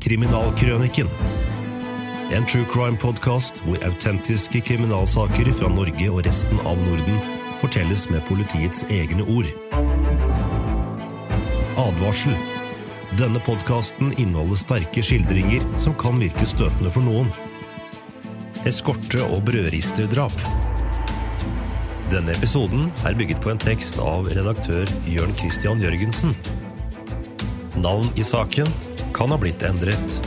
Kriminalkrøniken. 0.00 1.08
En 2.30 2.44
true 2.46 2.66
crime-podkast 2.70 3.58
hvor 3.64 3.80
autentiske 3.82 4.60
kriminalsaker 4.62 5.50
fra 5.58 5.70
Norge 5.72 6.06
og 6.12 6.22
resten 6.26 6.60
av 6.62 6.78
Norden 6.84 7.18
fortelles 7.58 8.04
med 8.12 8.22
politiets 8.28 8.84
egne 8.94 9.26
ord. 9.26 9.50
Advarsel. 11.82 12.36
Denne 13.18 13.42
podkasten 13.42 14.12
inneholder 14.14 14.62
sterke 14.62 15.02
skildringer 15.02 15.66
som 15.82 15.96
kan 15.98 16.20
virke 16.22 16.46
støtende 16.46 16.94
for 16.94 17.02
noen. 17.02 17.32
Eskorte- 18.70 19.26
og 19.26 19.42
brødristerdrap. 19.48 20.36
Denne 22.12 22.36
episoden 22.38 22.92
er 23.02 23.18
bygget 23.18 23.42
på 23.42 23.50
en 23.50 23.58
tekst 23.66 23.98
av 23.98 24.30
redaktør 24.30 24.86
Jørn 25.10 25.34
Christian 25.40 25.82
Jørgensen. 25.82 26.36
Navn 27.82 28.14
i 28.14 28.26
saken 28.26 28.70
kan 29.14 29.30
ha 29.30 29.38
blitt 29.38 29.62
endret. 29.62 30.20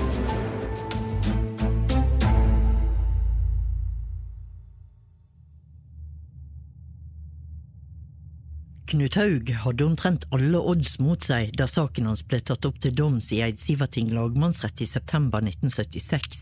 Knut 8.92 9.16
Haug 9.16 9.52
hadde 9.64 9.86
omtrent 9.88 10.26
alle 10.36 10.60
odds 10.60 10.98
mot 11.00 11.24
seg 11.24 11.54
da 11.56 11.64
saken 11.64 12.10
hans 12.10 12.26
ble 12.28 12.42
tatt 12.44 12.66
opp 12.68 12.82
til 12.84 12.92
doms 12.92 13.30
i 13.32 13.40
Eidsivating 13.46 14.10
lagmannsrett 14.12 14.84
i 14.84 14.88
september 14.90 15.40
1976. 15.40 16.42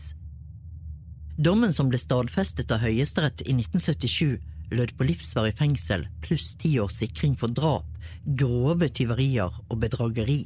Dommen 1.38 1.70
som 1.72 1.88
ble 1.92 2.00
stadfestet 2.02 2.74
av 2.74 2.82
Høyesterett 2.82 3.44
i 3.46 3.54
1977, 3.54 4.40
lød 4.74 4.96
på 4.98 5.06
livsvarig 5.06 5.54
fengsel 5.62 6.08
pluss 6.26 6.50
ti 6.58 6.74
års 6.82 6.98
sikring 6.98 7.38
for 7.38 7.54
drap, 7.54 7.86
grove 8.26 8.90
tyverier 8.98 9.54
og 9.68 9.78
bedrageri. 9.86 10.42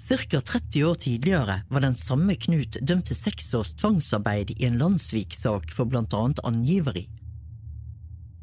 Cirka 0.00 0.40
30 0.40 0.84
år 0.84 0.94
tidligere 0.94 1.62
var 1.68 1.80
den 1.80 1.96
samme 1.96 2.34
Knut 2.34 2.76
dømt 2.80 3.10
til 3.10 3.16
seks 3.18 3.52
års 3.54 3.74
tvangsarbeid 3.76 4.54
i 4.56 4.64
en 4.64 4.78
landssviksak 4.80 5.74
for 5.76 5.90
blant 5.92 6.16
annet 6.16 6.40
angiveri. 6.48 7.02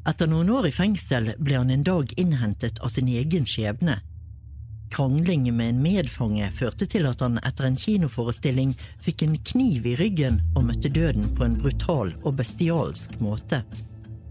Etter 0.06 0.30
noen 0.30 0.52
år 0.54 0.68
i 0.70 0.72
fengsel 0.72 1.32
ble 1.42 1.58
han 1.58 1.74
en 1.74 1.82
dag 1.82 2.14
innhentet 2.16 2.78
av 2.78 2.94
sin 2.94 3.10
egen 3.10 3.44
skjebne. 3.48 3.98
Krangling 4.94 5.50
med 5.50 5.74
en 5.74 5.82
medfange 5.82 6.46
førte 6.54 6.86
til 6.86 7.10
at 7.10 7.26
han 7.26 7.42
etter 7.42 7.66
en 7.66 7.76
kinoforestilling 7.76 8.76
fikk 9.04 9.26
en 9.26 9.36
kniv 9.50 9.90
i 9.90 9.98
ryggen 9.98 10.40
og 10.54 10.70
møtte 10.70 10.94
døden 10.94 11.26
på 11.34 11.44
en 11.44 11.58
brutal 11.58 12.14
og 12.22 12.38
bestialsk 12.38 13.18
måte. 13.20 13.64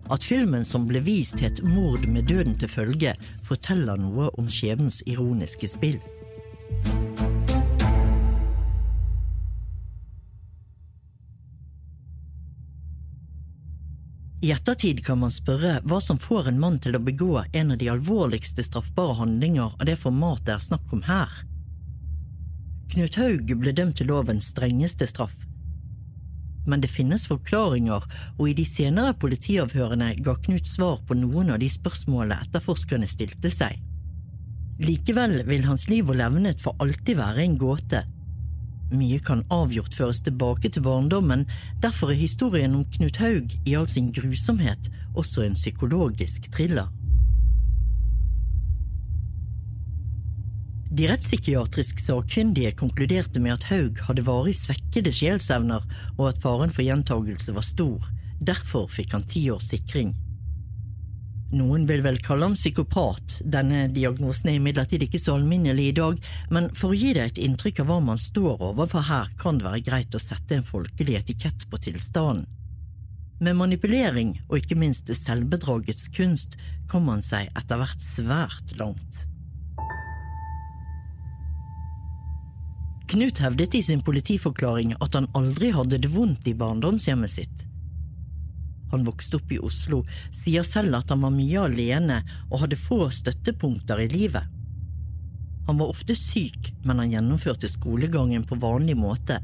At 0.07 0.23
filmen 0.23 0.63
som 0.65 0.87
ble 0.87 1.03
vist 1.03 1.43
het 1.43 1.59
Mord 1.59 2.07
med 2.07 2.31
døden 2.31 2.55
til 2.55 2.71
følge, 2.71 3.17
forteller 3.43 3.99
noe 3.99 4.31
om 4.39 4.47
skjebnens 4.47 5.03
ironiske 5.05 5.75
spill. 5.75 5.99
I 14.41 14.51
ettertid 14.51 14.99
kan 15.05 15.17
man 15.17 15.33
spørre 15.33 15.79
hva 15.89 15.97
som 16.03 16.19
får 16.21 16.51
en 16.51 16.59
mann 16.61 16.77
til 16.81 16.93
å 16.93 17.01
begå 17.01 17.41
en 17.57 17.73
av 17.73 17.79
de 17.81 17.89
alvorligste 17.89 18.61
straffbare 18.65 19.15
handlinger 19.17 19.73
av 19.79 19.85
det 19.89 19.97
formatet 19.97 20.45
det 20.45 20.53
er 20.53 20.65
snakk 20.67 20.93
om 20.93 21.01
her. 21.07 21.31
Knut 22.93 23.17
Haug 23.17 23.53
ble 23.63 23.73
dømt 23.73 23.97
til 23.97 24.11
lovens 24.11 24.51
strengeste 24.53 25.07
straff. 25.09 25.33
Men 26.67 26.83
det 26.83 26.91
finnes 26.91 27.25
forklaringer, 27.27 28.05
og 28.37 28.45
i 28.45 28.53
de 28.53 28.65
senere 28.67 29.15
politiavhørene 29.17 30.13
ga 30.21 30.35
Knut 30.45 30.67
svar 30.69 31.01
på 31.07 31.17
noen 31.17 31.55
av 31.55 31.61
de 31.63 31.69
spørsmålene 31.71 32.37
etterforskerne 32.45 33.09
stilte 33.09 33.51
seg. 33.53 33.79
Likevel 34.83 35.39
vil 35.47 35.65
hans 35.65 35.87
liv 35.89 36.11
og 36.11 36.19
levnet 36.19 36.61
for 36.61 36.77
alltid 36.83 37.17
være 37.17 37.41
en 37.41 37.57
gåte, 37.57 38.03
mye 38.91 39.19
kan 39.19 39.43
avgjort 39.53 39.95
føres 39.97 40.21
tilbake 40.23 40.71
til 40.71 40.85
barndommen, 40.85 41.45
derfor 41.83 42.11
er 42.13 42.21
historien 42.21 42.75
om 42.77 42.85
Knut 42.97 43.19
Haug 43.23 43.55
i 43.65 43.75
all 43.75 43.87
sin 43.91 44.11
grusomhet 44.15 44.91
også 45.17 45.43
en 45.45 45.57
psykologisk 45.57 46.49
thriller. 46.53 46.91
De 50.97 51.05
rettspsykiatrisk 51.11 51.99
sakkyndige 51.99 52.71
konkluderte 52.79 53.41
med 53.43 53.57
at 53.57 53.67
Haug 53.69 53.99
hadde 54.07 54.23
varig 54.25 54.55
svekkede 54.55 55.11
sjelsevner, 55.13 55.83
og 56.17 56.29
at 56.29 56.39
faren 56.41 56.71
for 56.73 56.85
gjentagelse 56.85 57.53
var 57.53 57.65
stor. 57.65 58.07
Derfor 58.39 58.87
fikk 58.89 59.17
han 59.17 59.27
ti 59.27 59.43
års 59.51 59.67
sikring. 59.73 60.15
Noen 61.55 61.85
vil 61.87 62.01
vel 62.03 62.17
kalle 62.19 62.49
ham 62.49 62.55
psykopat, 62.57 63.37
denne 63.47 63.85
diagnosen 63.95 64.49
er 64.51 64.57
imidlertid 64.59 65.05
ikke 65.05 65.21
så 65.21 65.37
alminnelig 65.37 65.85
i 65.87 65.95
dag, 65.95 66.17
men 66.51 66.67
for 66.75 66.91
å 66.91 66.97
gi 66.97 67.13
deg 67.15 67.31
et 67.31 67.39
inntrykk 67.45 67.79
av 67.85 67.87
hva 67.87 67.99
man 68.03 68.19
står 68.19 68.59
overfor 68.73 69.07
her, 69.07 69.31
kan 69.39 69.59
det 69.59 69.69
være 69.69 69.85
greit 69.85 70.17
å 70.17 70.21
sette 70.21 70.57
en 70.57 70.67
folkelig 70.67 71.15
etikett 71.21 71.63
på 71.71 71.79
tilstanden. 71.87 72.43
Med 73.39 73.55
manipulering 73.55 74.33
og 74.49 74.57
ikke 74.59 74.75
minst 74.81 75.11
selvbedragets 75.13 76.09
kunst 76.15 76.57
kom 76.89 77.05
man 77.07 77.21
seg 77.21 77.51
etter 77.55 77.79
hvert 77.79 78.01
svært 78.01 78.73
langt. 78.79 79.23
Knut 83.07 83.39
hevdet 83.39 83.77
i 83.77 83.83
sin 83.85 84.01
politiforklaring 84.03 84.97
at 84.99 85.15
han 85.15 85.29
aldri 85.37 85.69
hadde 85.71 86.01
det 86.03 86.11
vondt 86.11 86.49
i 86.49 86.57
barndomshjemmet 86.57 87.31
sitt. 87.31 87.67
Han 88.91 89.03
vokste 89.07 89.39
opp 89.39 89.51
i 89.51 89.59
Oslo, 89.59 90.03
sier 90.31 90.63
selv 90.67 90.99
at 90.99 91.11
han 91.11 91.23
var 91.25 91.33
mye 91.35 91.65
alene 91.67 92.21
og 92.49 92.61
hadde 92.63 92.79
få 92.79 93.09
støttepunkter 93.13 94.05
i 94.05 94.09
livet. 94.11 94.53
Han 95.67 95.81
var 95.81 95.91
ofte 95.91 96.15
syk, 96.15 96.71
men 96.87 97.01
han 97.01 97.11
gjennomførte 97.11 97.67
skolegangen 97.67 98.45
på 98.47 98.55
vanlig 98.61 98.95
måte. 98.95 99.41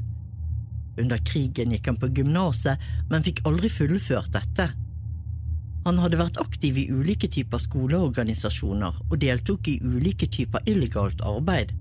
Under 0.96 1.20
krigen 1.26 1.74
gikk 1.74 1.90
han 1.90 2.00
på 2.00 2.08
gymnaset, 2.16 2.80
men 3.10 3.26
fikk 3.26 3.42
aldri 3.44 3.68
fullført 3.72 4.32
dette. 4.32 4.70
Han 5.84 5.98
hadde 6.00 6.16
vært 6.16 6.40
aktiv 6.40 6.78
i 6.80 6.86
ulike 6.88 7.28
typer 7.28 7.60
skoleorganisasjoner 7.60 9.02
og 9.10 9.18
deltok 9.20 9.68
i 9.68 9.80
ulike 9.84 10.30
typer 10.32 10.64
illegalt 10.70 11.20
arbeid. 11.20 11.74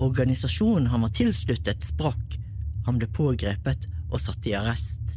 Organisasjonen 0.00 0.88
han 0.92 1.04
var 1.04 1.12
tilsluttet, 1.16 1.84
sprakk. 1.84 2.38
Han 2.88 2.96
ble 3.00 3.10
pågrepet 3.12 3.84
og 4.08 4.22
satt 4.22 4.48
i 4.48 4.56
arrest. 4.56 5.16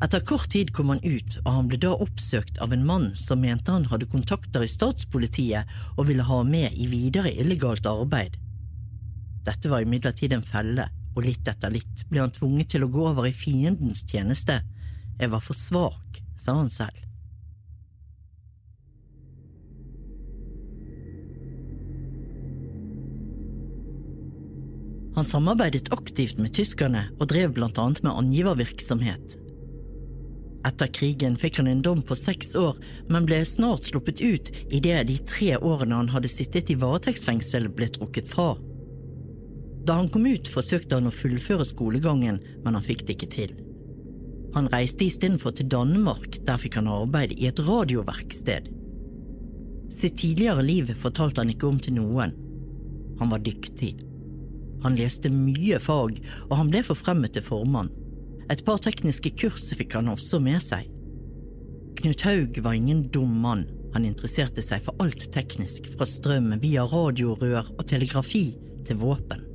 Etter 0.00 0.20
kort 0.24 0.48
tid 0.48 0.70
kom 0.72 0.88
han 0.88 1.02
ut, 1.04 1.34
og 1.44 1.50
han 1.52 1.66
ble 1.68 1.76
da 1.82 1.90
oppsøkt 1.92 2.60
av 2.64 2.72
en 2.72 2.86
mann 2.88 3.10
som 3.20 3.42
mente 3.44 3.72
han 3.72 3.84
hadde 3.90 4.08
kontakter 4.08 4.64
i 4.64 4.70
statspolitiet 4.70 5.68
og 5.98 6.06
ville 6.08 6.24
ha 6.24 6.38
med 6.46 6.72
i 6.72 6.86
videre 6.88 7.32
illegalt 7.42 7.84
arbeid. 7.90 8.38
Dette 9.44 9.68
var 9.68 9.84
imidlertid 9.84 10.32
en 10.32 10.46
felle, 10.46 10.88
og 11.12 11.26
litt 11.26 11.48
etter 11.48 11.72
litt 11.74 12.06
ble 12.08 12.22
han 12.22 12.32
tvunget 12.32 12.72
til 12.72 12.86
å 12.86 12.90
gå 12.92 13.04
over 13.10 13.28
i 13.28 13.36
fiendens 13.36 14.00
tjeneste. 14.08 14.62
Jeg 15.20 15.32
var 15.34 15.44
for 15.44 15.58
svak, 15.58 16.22
sa 16.40 16.56
han 16.56 16.72
selv. 16.72 16.96
Han 25.18 25.26
samarbeidet 25.26 25.90
aktivt 25.92 26.38
med 26.40 26.54
tyskerne 26.56 27.10
og 27.18 27.28
drev 27.28 27.52
blant 27.52 27.76
annet 27.82 28.00
med 28.06 28.14
angivervirksomhet, 28.14 29.36
etter 30.66 30.90
krigen 30.92 31.36
fikk 31.40 31.60
han 31.60 31.70
en 31.70 31.82
dom 31.84 32.02
på 32.04 32.16
seks 32.18 32.54
år, 32.58 32.76
men 33.08 33.26
ble 33.28 33.40
snart 33.48 33.88
sluppet 33.88 34.20
ut 34.20 34.50
idet 34.68 35.06
de 35.08 35.16
tre 35.24 35.54
årene 35.56 36.02
han 36.02 36.12
hadde 36.12 36.32
sittet 36.32 36.72
i 36.72 36.76
varetektsfengsel 36.80 37.70
ble 37.72 37.88
trukket 37.94 38.28
fra. 38.28 38.52
Da 39.86 39.96
han 39.96 40.10
kom 40.12 40.26
ut, 40.28 40.48
forsøkte 40.52 40.98
han 40.98 41.08
å 41.08 41.14
fullføre 41.14 41.64
skolegangen, 41.64 42.42
men 42.64 42.76
han 42.76 42.84
fikk 42.84 43.06
det 43.06 43.16
ikke 43.16 43.30
til. 43.32 43.54
Han 44.54 44.68
reiste 44.72 45.06
istedenfor 45.06 45.54
til 45.56 45.70
Danmark, 45.72 46.40
der 46.46 46.60
fikk 46.60 46.76
han 46.80 46.90
arbeid 46.90 47.32
i 47.38 47.48
et 47.48 47.62
radioverksted. 47.64 48.68
Sitt 49.90 50.18
tidligere 50.20 50.62
liv 50.62 50.92
fortalte 50.98 51.42
han 51.42 51.50
ikke 51.54 51.68
om 51.70 51.80
til 51.82 51.96
noen. 51.96 52.34
Han 53.22 53.32
var 53.32 53.42
dyktig. 53.46 53.94
Han 54.84 54.96
leste 54.96 55.32
mye 55.32 55.80
fag, 55.82 56.20
og 56.48 56.54
han 56.56 56.70
ble 56.72 56.82
forfremmet 56.86 57.34
til 57.36 57.44
formann. 57.46 57.90
Et 58.50 58.64
par 58.66 58.80
tekniske 58.82 59.30
kurs 59.38 59.68
fikk 59.78 59.94
han 59.98 60.10
også 60.10 60.40
med 60.42 60.58
seg. 60.64 60.88
Knut 62.00 62.24
Haug 62.26 62.56
var 62.64 62.74
ingen 62.74 63.04
dum 63.12 63.36
mann, 63.44 63.66
han 63.94 64.06
interesserte 64.06 64.62
seg 64.64 64.82
for 64.86 64.96
alt 65.02 65.26
teknisk, 65.34 65.86
fra 65.94 66.06
strøm 66.08 66.54
via 66.62 66.86
radiorør 66.88 67.74
og 67.76 67.86
telegrafi 67.90 68.48
til 68.88 68.98
våpen. 69.02 69.46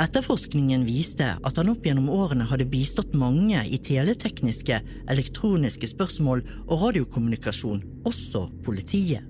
Etterforskningen 0.00 0.86
viste 0.86 1.26
at 1.36 1.58
han 1.60 1.68
opp 1.72 1.84
gjennom 1.84 2.08
årene 2.12 2.46
hadde 2.48 2.68
bistått 2.70 3.12
mange 3.18 3.60
i 3.68 3.78
teletekniske, 3.84 4.78
elektroniske 5.12 5.90
spørsmål 5.90 6.40
og 6.62 6.86
radiokommunikasjon, 6.86 7.82
også 8.08 8.46
politiet. 8.64 9.26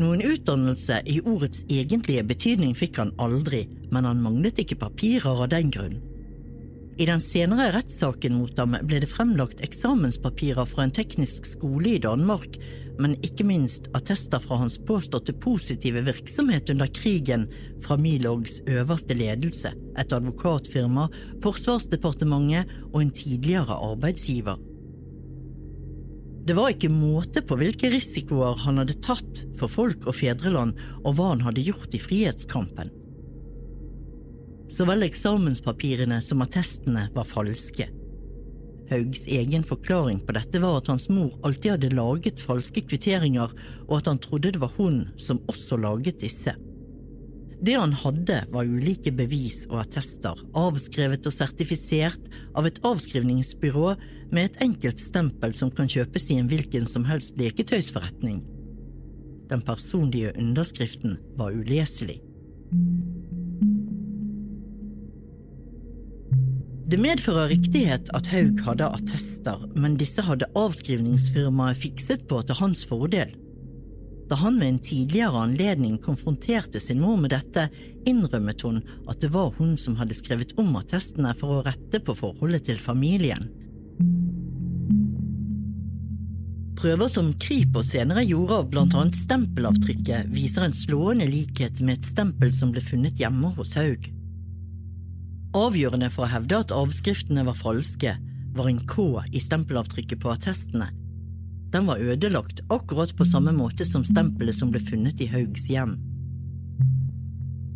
Noen 0.00 0.22
utdannelse 0.24 1.02
i 1.04 1.18
ordets 1.20 1.66
egentlige 1.68 2.24
betydning 2.24 2.72
fikk 2.78 3.02
han 3.02 3.12
aldri, 3.20 3.66
men 3.92 4.08
han 4.08 4.22
manglet 4.24 4.62
ikke 4.62 4.80
papirer 4.80 5.44
av 5.44 5.50
den 5.52 5.68
grunn. 5.74 5.98
I 6.98 7.06
den 7.06 7.20
senere 7.22 7.70
rettssaken 7.72 8.34
mot 8.36 8.58
ham 8.58 8.74
ble 8.84 9.00
det 9.02 9.08
fremlagt 9.08 9.62
eksamenspapirer 9.64 10.68
fra 10.68 10.84
en 10.84 10.94
teknisk 10.94 11.46
skole 11.48 11.94
i 11.94 12.02
Danmark, 12.02 12.58
men 13.00 13.16
ikke 13.24 13.46
minst 13.48 13.88
attester 13.96 14.42
fra 14.42 14.58
hans 14.60 14.76
påståtte 14.84 15.32
positive 15.40 16.02
virksomhet 16.04 16.68
under 16.74 16.90
krigen 16.92 17.46
fra 17.84 17.96
Milorgs 17.96 18.58
øverste 18.68 19.16
ledelse, 19.16 19.72
et 19.96 20.12
advokatfirma, 20.12 21.08
Forsvarsdepartementet 21.44 22.68
og 22.90 23.00
en 23.00 23.14
tidligere 23.16 23.78
arbeidsgiver. 23.90 24.60
Det 26.44 26.56
var 26.56 26.72
ikke 26.72 26.92
måte 26.92 27.44
på 27.46 27.56
hvilke 27.60 27.92
risikoer 27.92 28.58
han 28.64 28.80
hadde 28.80 29.00
tatt 29.04 29.44
for 29.60 29.70
folk 29.70 30.08
og 30.08 30.16
fedreland, 30.18 30.76
og 31.04 31.14
hva 31.16 31.32
han 31.34 31.44
hadde 31.46 31.64
gjort 31.64 31.94
i 31.94 32.00
frihetskampen. 32.02 32.90
Så 34.70 34.86
vel 34.86 35.02
eksamenspapirene 35.02 36.20
som 36.22 36.42
attestene 36.44 37.08
var 37.14 37.26
falske. 37.26 37.88
Haugs 38.90 39.26
egen 39.30 39.62
forklaring 39.66 40.18
på 40.26 40.34
dette 40.34 40.58
var 40.62 40.80
at 40.80 40.88
hans 40.90 41.06
mor 41.10 41.36
alltid 41.46 41.76
hadde 41.76 41.92
laget 41.94 42.42
falske 42.42 42.82
kvitteringer, 42.86 43.52
og 43.86 43.94
at 44.00 44.10
han 44.10 44.18
trodde 44.22 44.50
det 44.54 44.62
var 44.62 44.74
hun 44.78 45.04
som 45.20 45.42
også 45.50 45.78
laget 45.78 46.22
disse. 46.22 46.56
Det 47.60 47.74
han 47.76 47.92
hadde, 47.92 48.38
var 48.50 48.64
ulike 48.64 49.12
bevis 49.12 49.66
og 49.68 49.82
attester, 49.82 50.38
avskrevet 50.56 51.26
og 51.28 51.34
sertifisert 51.36 52.30
av 52.56 52.66
et 52.66 52.80
avskrivningsbyrå 52.88 53.92
med 54.32 54.46
et 54.46 54.58
enkelt 54.64 55.02
stempel 55.02 55.52
som 55.54 55.70
kan 55.74 55.90
kjøpes 55.90 56.30
i 56.32 56.38
en 56.40 56.48
hvilken 56.48 56.88
som 56.88 57.04
helst 57.10 57.36
leketøysforretning. 57.38 58.40
Den 59.50 59.62
personlige 59.66 60.32
underskriften 60.38 61.18
var 61.36 61.52
uleselig. 61.52 62.20
Det 66.90 66.98
medfører 66.98 67.52
riktighet 67.52 68.08
at 68.18 68.26
Haug 68.32 68.64
hadde 68.66 68.88
attester, 68.96 69.60
men 69.78 69.94
disse 70.00 70.24
hadde 70.26 70.48
avskrivningsfirmaet 70.58 71.78
fikset 71.78 72.24
på 72.26 72.40
til 72.42 72.58
hans 72.58 72.82
fordel. 72.90 73.30
Da 74.30 74.38
han 74.40 74.58
ved 74.58 74.72
en 74.72 74.82
tidligere 74.82 75.44
anledning 75.44 76.00
konfronterte 76.02 76.82
sin 76.82 76.98
mor 77.02 77.14
med 77.22 77.30
dette, 77.30 77.68
innrømmet 78.10 78.66
hun 78.66 78.82
at 79.06 79.22
det 79.22 79.30
var 79.34 79.54
hun 79.58 79.76
som 79.78 80.00
hadde 80.02 80.18
skrevet 80.18 80.56
om 80.58 80.74
attestene 80.82 81.30
for 81.38 81.60
å 81.60 81.64
rette 81.66 82.02
på 82.02 82.16
forholdet 82.18 82.66
til 82.66 82.82
familien. 82.82 83.46
Prøver 86.80 87.10
som 87.12 87.34
Kripos 87.38 87.92
senere 87.94 88.26
gjorde 88.26 88.64
av 88.64 88.78
annet 88.80 89.18
stempelavtrykket, 89.18 90.30
viser 90.34 90.66
en 90.66 90.74
slående 90.74 91.30
likhet 91.30 91.82
med 91.84 92.00
et 92.00 92.14
stempel 92.16 92.50
som 92.56 92.74
ble 92.74 92.82
funnet 92.82 93.20
hjemme 93.20 93.54
hos 93.58 93.76
Haug. 93.78 94.10
Avgjørende 95.50 96.06
for 96.14 96.28
å 96.28 96.30
hevde 96.30 96.60
at 96.62 96.70
avskriftene 96.70 97.42
var 97.42 97.56
falske, 97.58 98.12
var 98.54 98.68
en 98.70 98.78
K 98.86 99.24
i 99.34 99.40
stempelavtrykket 99.42 100.20
på 100.22 100.30
attestene. 100.30 100.86
Den 101.74 101.88
var 101.90 102.02
ødelagt 102.02 102.62
akkurat 102.70 103.10
på 103.18 103.26
samme 103.26 103.50
måte 103.54 103.86
som 103.86 104.04
stempelet 104.06 104.54
som 104.54 104.70
ble 104.70 104.82
funnet 104.82 105.18
i 105.22 105.26
Haugs 105.30 105.66
hjem. 105.70 105.96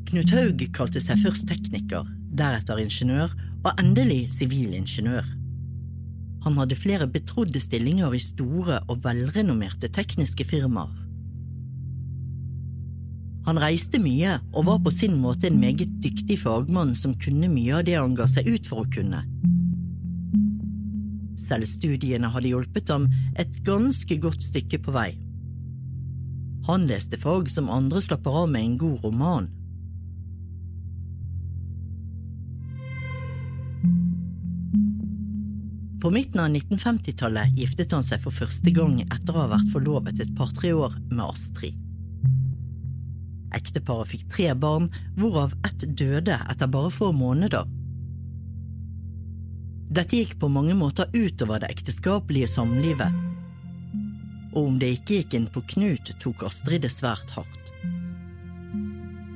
Knut 0.06 0.30
Haug 0.34 0.62
kalte 0.74 1.02
seg 1.02 1.22
først 1.22 1.48
tekniker, 1.50 2.06
deretter 2.30 2.78
ingeniør 2.82 3.34
og 3.64 3.72
endelig 3.82 4.28
sivilingeniør. 4.36 5.26
Han 6.46 6.58
hadde 6.60 6.78
flere 6.78 7.08
betrodde 7.10 7.62
stillinger 7.62 8.14
i 8.14 8.22
store 8.22 8.82
og 8.86 9.02
velrenommerte 9.02 9.90
tekniske 9.90 10.46
firmaer. 10.46 11.03
Han 13.44 13.60
reiste 13.60 14.00
mye 14.00 14.38
og 14.54 14.64
var 14.70 14.78
på 14.84 14.92
sin 14.94 15.18
måte 15.20 15.50
en 15.50 15.60
meget 15.60 15.98
dyktig 16.00 16.38
fagmann 16.40 16.94
som 16.96 17.16
kunne 17.20 17.50
mye 17.52 17.74
av 17.80 17.84
det 17.84 17.98
han 17.98 18.16
ga 18.16 18.26
seg 18.30 18.48
ut 18.48 18.68
for 18.68 18.84
å 18.84 18.90
kunne. 18.94 19.20
Selv 21.44 21.68
studiene 21.68 22.30
hadde 22.32 22.54
hjulpet 22.54 22.88
ham 22.88 23.10
et 23.36 23.60
ganske 23.66 24.16
godt 24.22 24.46
stykke 24.46 24.80
på 24.80 24.94
vei. 24.96 25.10
Han 26.64 26.88
leste 26.88 27.20
fag 27.20 27.50
som 27.52 27.68
andre 27.68 28.00
slapper 28.00 28.40
av 28.44 28.48
med 28.48 28.64
en 28.64 28.78
god 28.80 29.04
roman. 29.04 29.50
På 36.00 36.10
midten 36.12 36.40
av 36.40 36.48
1950-tallet 36.52 37.56
giftet 37.60 37.92
han 37.96 38.04
seg 38.04 38.24
for 38.24 38.32
første 38.32 38.72
gang 38.76 38.98
etter 39.04 39.32
å 39.32 39.44
ha 39.44 39.52
vært 39.52 39.72
forlovet 39.72 40.20
et 40.20 40.32
par–tre 40.36 40.72
år 40.76 40.96
med 41.10 41.24
Astrid. 41.28 41.83
Ekteparet 43.54 44.10
fikk 44.10 44.26
tre 44.32 44.50
barn, 44.58 44.90
hvorav 45.18 45.54
ett 45.66 45.86
døde 45.96 46.36
etter 46.50 46.70
bare 46.70 46.90
få 46.92 47.12
måneder. 47.14 47.68
Dette 49.94 50.18
gikk 50.18 50.38
på 50.40 50.50
mange 50.50 50.74
måter 50.74 51.10
utover 51.14 51.62
det 51.62 51.70
ekteskapelige 51.70 52.48
samlivet, 52.50 53.14
og 54.54 54.70
om 54.70 54.78
det 54.78 54.90
ikke 54.96 55.20
gikk 55.20 55.36
inn 55.38 55.50
på 55.50 55.62
Knut, 55.74 56.14
tok 56.22 56.46
Astrid 56.46 56.82
det 56.86 56.90
svært 56.94 57.30
hardt. 57.34 57.72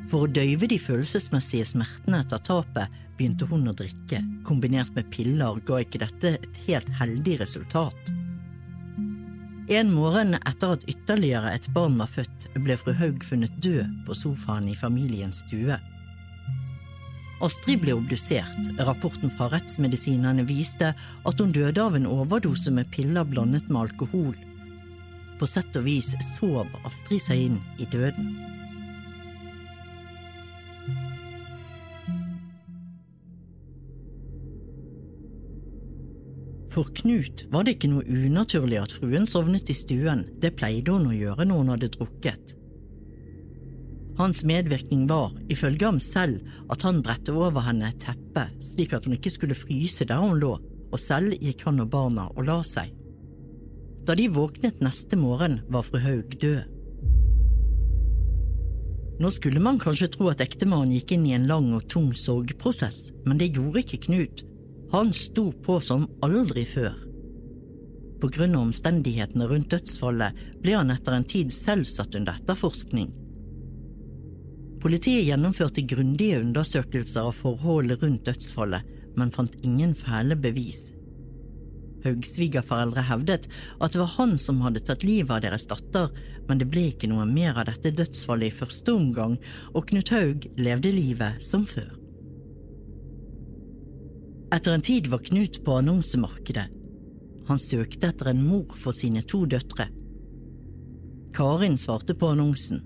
For 0.09 0.25
å 0.25 0.31
døyve 0.31 0.69
de 0.71 0.79
følelsesmessige 0.81 1.67
smertene 1.75 2.23
etter 2.25 2.41
tapet 2.41 2.95
begynte 3.19 3.49
hun 3.51 3.69
å 3.69 3.75
drikke. 3.77 4.23
Kombinert 4.47 4.95
med 4.97 5.11
piller 5.13 5.59
ga 5.69 5.83
ikke 5.85 6.01
dette 6.05 6.39
et 6.39 6.63
helt 6.69 6.89
heldig 7.01 7.41
resultat. 7.43 8.18
En 9.69 9.91
morgen 9.93 10.33
etter 10.49 10.71
at 10.79 10.85
ytterligere 10.89 11.51
et 11.53 11.67
barn 11.75 11.99
var 12.01 12.09
født, 12.09 12.47
ble 12.65 12.73
fru 12.81 12.95
Haug 12.97 13.25
funnet 13.29 13.53
død 13.61 13.99
på 14.07 14.15
sofaen 14.17 14.71
i 14.73 14.77
familiens 14.81 15.43
stue. 15.45 15.77
Astrid 17.45 17.83
ble 17.83 17.93
obdusert. 17.99 18.71
Rapporten 18.81 19.29
fra 19.37 19.51
rettsmedisinerne 19.53 20.47
viste 20.49 20.95
at 20.97 21.43
hun 21.43 21.53
døde 21.53 21.85
av 21.85 21.99
en 21.99 22.09
overdose 22.09 22.73
med 22.73 22.89
piller 22.95 23.29
blandet 23.29 23.69
med 23.69 23.83
alkohol. 23.85 24.33
På 25.39 25.47
sett 25.47 25.77
og 25.77 25.85
vis 25.85 26.15
sov 26.33 26.65
Astrid 26.89 27.23
seg 27.29 27.51
inn 27.51 27.61
i 27.77 27.87
døden. 27.93 28.33
For 36.79 36.87
Knut 36.95 37.41
var 37.51 37.65
det 37.67 37.73
ikke 37.75 37.89
noe 37.91 38.05
unaturlig 38.07 38.77
at 38.79 38.93
fruen 38.95 39.25
sovnet 39.27 39.67
i 39.67 39.75
stuen, 39.75 40.21
det 40.39 40.53
pleide 40.61 40.93
hun 40.95 41.09
å 41.11 41.15
gjøre 41.17 41.49
når 41.49 41.57
hun 41.59 41.71
hadde 41.73 41.89
drukket. 41.97 42.53
Hans 44.21 44.45
medvirkning 44.47 45.09
var, 45.11 45.33
ifølge 45.51 45.89
ham 45.89 45.99
selv, 45.99 46.45
at 46.71 46.85
han 46.87 47.01
bredte 47.03 47.35
over 47.35 47.67
henne 47.67 47.91
et 47.91 47.99
teppe 48.05 48.45
slik 48.63 48.95
at 48.95 49.09
hun 49.09 49.17
ikke 49.17 49.33
skulle 49.35 49.59
fryse 49.59 50.07
der 50.07 50.23
hun 50.23 50.39
lå, 50.39 50.53
og 50.63 51.03
selv 51.03 51.35
gikk 51.43 51.65
han 51.67 51.83
og 51.83 51.91
barna 51.91 52.29
og 52.37 52.47
la 52.47 52.61
seg. 52.63 52.93
Da 54.07 54.15
de 54.15 54.29
våknet 54.39 54.79
neste 54.79 55.19
morgen, 55.19 55.59
var 55.67 55.83
fru 55.89 55.99
Haug 56.05 56.37
død. 56.39 56.61
Nå 59.19 59.33
skulle 59.35 59.65
man 59.67 59.83
kanskje 59.83 60.13
tro 60.15 60.31
at 60.31 60.47
ektemannen 60.47 60.95
gikk 60.95 61.17
inn 61.17 61.27
i 61.27 61.35
en 61.35 61.51
lang 61.51 61.73
og 61.75 61.91
tung 61.91 62.13
sorgprosess, 62.15 63.09
men 63.27 63.43
det 63.43 63.51
gjorde 63.59 63.83
ikke 63.83 64.05
Knut. 64.07 64.47
Han 64.93 65.13
sto 65.13 65.51
på 65.53 65.81
som 65.85 66.07
aldri 66.25 66.65
før. 66.65 66.95
På 68.19 68.31
grunn 68.33 68.57
av 68.57 68.67
omstendighetene 68.67 69.47
rundt 69.51 69.71
dødsfallet 69.75 70.39
ble 70.63 70.79
han 70.79 70.93
etter 70.95 71.15
en 71.15 71.27
tid 71.29 71.53
selv 71.55 71.87
satt 71.87 72.17
under 72.19 72.39
etterforskning. 72.41 73.11
Politiet 74.81 75.27
gjennomførte 75.27 75.85
grundige 75.91 76.41
undersøkelser 76.41 77.29
av 77.29 77.37
forholdet 77.37 78.03
rundt 78.03 78.25
dødsfallet, 78.31 78.87
men 79.19 79.35
fant 79.35 79.61
ingen 79.67 79.93
fæle 79.99 80.39
bevis. 80.39 80.89
Haugs 82.05 82.37
svigerforeldre 82.37 83.03
hevdet 83.11 83.49
at 83.83 83.93
det 83.93 84.01
var 84.01 84.15
han 84.17 84.37
som 84.41 84.63
hadde 84.63 84.85
tatt 84.87 85.05
livet 85.05 85.35
av 85.35 85.45
deres 85.45 85.67
datter, 85.69 86.13
men 86.49 86.63
det 86.63 86.71
ble 86.71 86.89
ikke 86.95 87.11
noe 87.11 87.27
mer 87.29 87.59
av 87.59 87.69
dette 87.69 87.93
dødsfallet 87.99 88.53
i 88.53 88.59
første 88.63 88.95
omgang, 88.95 89.37
og 89.75 89.91
Knut 89.91 90.15
Haug 90.15 90.49
levde 90.57 90.95
livet 90.95 91.43
som 91.45 91.67
før. 91.69 91.98
Etter 94.49 94.73
en 94.73 94.81
tid 94.81 95.07
var 95.07 95.19
Knut 95.19 95.65
på 95.65 95.75
annonsemarkedet. 95.77 96.71
Han 97.49 97.59
søkte 97.61 98.09
etter 98.09 98.31
en 98.31 98.41
mor 98.47 98.73
for 98.81 98.97
sine 98.97 99.21
to 99.29 99.43
døtre. 99.45 99.91
Karin 101.37 101.77
svarte 101.77 102.17
på 102.17 102.31
annonsen. 102.33 102.81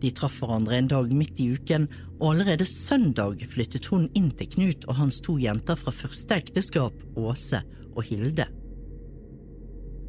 De 0.00 0.10
traff 0.16 0.36
hverandre 0.40 0.76
en 0.76 0.90
dag 0.92 1.08
midt 1.16 1.40
i 1.40 1.48
uken, 1.56 1.86
og 2.20 2.34
allerede 2.34 2.68
søndag 2.68 3.40
flyttet 3.52 3.88
hun 3.88 4.06
inn 4.16 4.28
til 4.36 4.50
Knut 4.52 4.84
og 4.88 4.98
hans 5.00 5.20
to 5.24 5.38
jenter 5.40 5.80
fra 5.80 5.92
første 5.96 6.36
ekteskap, 6.36 6.96
Åse 7.16 7.62
og 7.94 8.04
Hilde. 8.08 8.48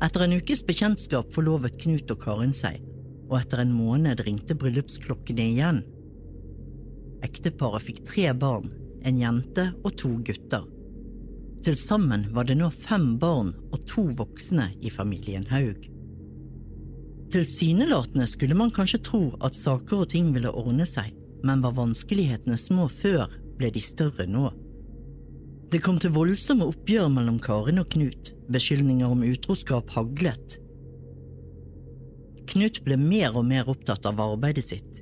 Etter 0.04 0.26
en 0.26 0.36
ukes 0.36 0.66
bekjentskap 0.68 1.32
forlovet 1.36 1.80
Knut 1.80 2.12
og 2.12 2.20
Karin 2.24 2.56
seg, 2.56 2.84
og 3.30 3.40
etter 3.40 3.64
en 3.64 3.72
måned 3.76 4.24
ringte 4.28 4.60
bryllupsklokkene 4.60 5.48
igjen. 5.56 5.84
Ekteparet 7.24 7.88
fikk 7.88 8.04
tre 8.08 8.32
barn, 8.36 8.72
en 9.06 9.18
jente 9.20 9.68
og 9.84 9.96
to 10.00 10.16
gutter. 10.26 10.68
Til 11.62 11.78
sammen 11.78 12.26
var 12.34 12.48
det 12.50 12.58
nå 12.58 12.72
fem 12.74 13.16
barn 13.22 13.52
og 13.70 13.84
to 13.90 14.08
voksne 14.18 14.72
i 14.82 14.90
familien 14.94 15.46
Haug. 15.52 15.86
Tilsynelatende 17.32 18.26
skulle 18.28 18.58
man 18.58 18.74
kanskje 18.76 19.04
tro 19.06 19.22
at 19.46 19.56
saker 19.56 20.04
og 20.04 20.10
ting 20.12 20.34
ville 20.36 20.52
ordne 20.52 20.88
seg, 20.90 21.14
men 21.46 21.62
var 21.64 21.78
vanskelighetene 21.78 22.58
små 22.60 22.90
før, 22.92 23.30
ble 23.58 23.70
de 23.72 23.84
større 23.84 24.26
nå. 24.28 24.50
Det 25.72 25.80
kom 25.86 26.02
til 26.02 26.12
voldsomme 26.12 26.66
oppgjør 26.68 27.08
mellom 27.14 27.38
Karin 27.40 27.80
og 27.80 27.88
Knut, 27.94 28.34
beskyldninger 28.52 29.08
om 29.08 29.24
utroskap 29.24 29.94
haglet. 29.96 30.58
Knut 32.52 32.82
ble 32.84 32.98
mer 33.00 33.38
og 33.40 33.46
mer 33.48 33.70
opptatt 33.72 34.10
av 34.10 34.20
arbeidet 34.20 34.66
sitt. 34.68 35.00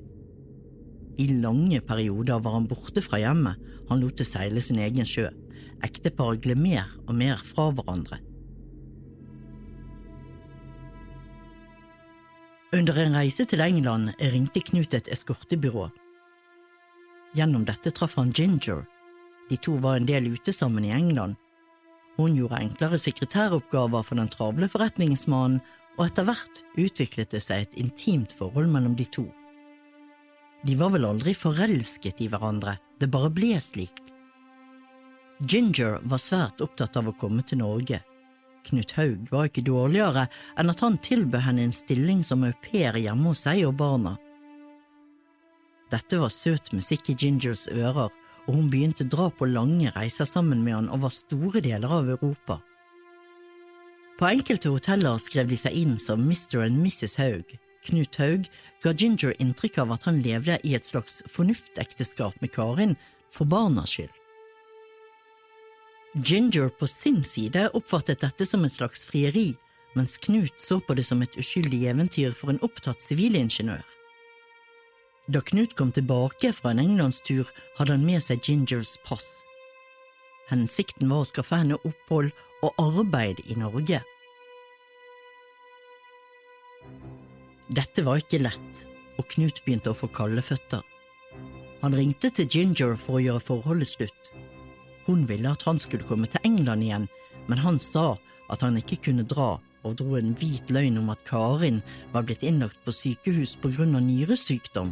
I 1.19 1.27
lange 1.41 1.81
perioder 1.83 2.39
var 2.39 2.55
han 2.55 2.67
borte 2.69 3.03
fra 3.03 3.19
hjemmet, 3.19 3.59
han 3.89 3.99
lot 3.99 4.17
det 4.19 4.27
seile 4.27 4.61
sin 4.63 4.79
egen 4.79 5.07
sjø. 5.07 5.27
Ekteparet 5.83 6.41
gled 6.43 6.59
mer 6.59 6.88
og 7.07 7.15
mer 7.19 7.41
fra 7.43 7.69
hverandre. 7.75 8.21
Under 12.71 12.99
en 13.01 13.17
reise 13.17 13.47
til 13.49 13.63
England 13.65 14.13
ringte 14.21 14.61
Knut 14.61 14.93
et 14.93 15.09
eskortebyrå. 15.11 15.88
Gjennom 17.35 17.65
dette 17.65 17.91
traff 17.91 18.15
han 18.19 18.31
Ginger. 18.31 18.83
De 19.49 19.57
to 19.57 19.75
var 19.81 19.97
en 19.97 20.05
del 20.05 20.29
ute 20.29 20.53
sammen 20.53 20.85
i 20.85 20.93
England. 20.93 21.35
Hun 22.19 22.38
gjorde 22.38 22.61
enklere 22.61 22.99
sekretæroppgaver 23.01 24.05
for 24.05 24.21
den 24.21 24.29
travle 24.29 24.69
forretningsmannen, 24.69 25.59
og 25.97 26.05
etter 26.05 26.29
hvert 26.29 26.61
utviklet 26.79 27.33
det 27.33 27.41
seg 27.43 27.65
et 27.65 27.77
intimt 27.81 28.31
forhold 28.38 28.69
mellom 28.71 28.95
de 28.95 29.09
to. 29.09 29.25
De 30.65 30.75
var 30.75 30.91
vel 30.91 31.07
aldri 31.07 31.33
forelsket 31.37 32.19
i 32.21 32.27
hverandre, 32.31 32.75
det 32.99 33.07
bare 33.11 33.31
ble 33.31 33.55
slik. 33.63 34.01
Ginger 35.39 36.01
var 36.03 36.19
svært 36.19 36.59
opptatt 36.61 36.97
av 36.99 37.07
å 37.07 37.15
komme 37.15 37.45
til 37.47 37.61
Norge. 37.61 38.01
Knut 38.67 38.91
Haug 38.97 39.29
var 39.31 39.47
ikke 39.47 39.63
dårligere 39.63 40.25
enn 40.59 40.71
at 40.71 40.81
han 40.83 40.97
tilbød 40.99 41.45
henne 41.45 41.63
en 41.69 41.75
stilling 41.75 42.25
som 42.27 42.43
au 42.43 42.51
pair 42.65 42.99
hjemme 42.99 43.31
hos 43.31 43.45
seg 43.47 43.63
og 43.69 43.77
barna. 43.79 44.17
Dette 45.89 46.19
var 46.21 46.29
søt 46.29 46.73
musikk 46.75 47.09
i 47.09 47.15
Gingers 47.17 47.69
ører, 47.71 48.11
og 48.45 48.51
hun 48.51 48.67
begynte 48.69 49.07
å 49.07 49.13
dra 49.13 49.29
på 49.31 49.47
lange 49.49 49.93
reiser 49.95 50.27
sammen 50.27 50.61
med 50.65 50.75
han 50.75 50.91
over 50.93 51.13
store 51.13 51.63
deler 51.65 51.95
av 52.01 52.11
Europa. 52.11 52.59
På 54.19 54.27
enkelte 54.27 54.73
hoteller 54.73 55.17
skrev 55.23 55.47
de 55.47 55.57
seg 55.57 55.73
inn 55.79 55.95
som 55.97 56.19
Mr. 56.27 56.65
and 56.65 56.83
Mrs. 56.83 57.15
Haug. 57.21 57.55
Knut 57.88 58.15
Haug 58.19 58.48
ga 58.83 58.93
Ginger 58.93 59.36
inntrykk 59.39 59.79
av 59.83 59.93
at 59.95 60.07
han 60.09 60.21
levde 60.24 60.59
i 60.67 60.75
et 60.75 60.86
slags 60.86 61.21
fornuftekteskap 61.31 62.41
med 62.43 62.53
Karin 62.55 62.95
for 63.31 63.50
barnas 63.50 63.95
skyld. 63.95 64.12
Ginger 66.13 66.69
på 66.69 66.88
sin 66.89 67.24
side 67.24 67.69
oppfattet 67.77 68.24
dette 68.25 68.45
som 68.45 68.65
et 68.65 68.74
slags 68.74 69.05
frieri, 69.05 69.53
mens 69.93 70.17
Knut 70.17 70.57
så 70.62 70.79
på 70.81 70.95
det 70.98 71.05
som 71.05 71.21
et 71.21 71.38
uskyldig 71.38 71.83
eventyr 71.91 72.33
for 72.38 72.50
en 72.50 72.62
opptatt 72.65 73.01
sivilingeniør. 73.05 73.86
Da 75.29 75.41
Knut 75.45 75.75
kom 75.77 75.91
tilbake 75.93 76.50
fra 76.57 76.71
en 76.74 76.81
englandstur, 76.81 77.45
hadde 77.77 77.93
han 77.93 78.05
med 78.05 78.24
seg 78.25 78.41
Gingers 78.41 78.95
pass. 79.05 79.27
Hensikten 80.50 81.12
var 81.12 81.21
å 81.21 81.29
skaffe 81.29 81.59
henne 81.62 81.77
opphold 81.86 82.31
og 82.65 82.81
arbeid 82.81 83.43
i 83.45 83.57
Norge. 83.59 84.01
Dette 87.69 88.01
var 88.01 88.17
ikke 88.17 88.41
lett, 88.41 88.85
og 89.21 89.27
Knut 89.29 89.59
begynte 89.61 89.91
å 89.91 89.97
få 89.97 90.07
kalde 90.09 90.41
føtter. 90.41 90.81
Han 91.83 91.93
ringte 91.93 92.31
til 92.33 92.47
Ginger 92.49 92.95
for 92.97 93.19
å 93.19 93.21
gjøre 93.21 93.43
forholdet 93.45 93.91
slutt. 93.91 94.29
Hun 95.05 95.27
ville 95.29 95.51
at 95.53 95.61
han 95.67 95.77
skulle 95.81 96.07
komme 96.07 96.25
til 96.31 96.41
England 96.47 96.83
igjen, 96.85 97.05
men 97.45 97.61
han 97.61 97.77
sa 97.79 98.15
at 98.49 98.63
han 98.65 98.79
ikke 98.79 98.97
kunne 99.09 99.27
dra, 99.27 99.59
og 99.85 99.95
dro 99.99 100.17
en 100.17 100.33
hvit 100.39 100.71
løgn 100.73 100.97
om 100.99 101.11
at 101.13 101.21
Karin 101.27 101.77
var 102.11 102.25
blitt 102.25 102.41
innlagt 102.43 102.79
på 102.83 102.93
sykehus 102.95 103.53
på 103.61 103.71
grunn 103.75 103.93
av 103.95 104.03
nyresykdom. 104.07 104.89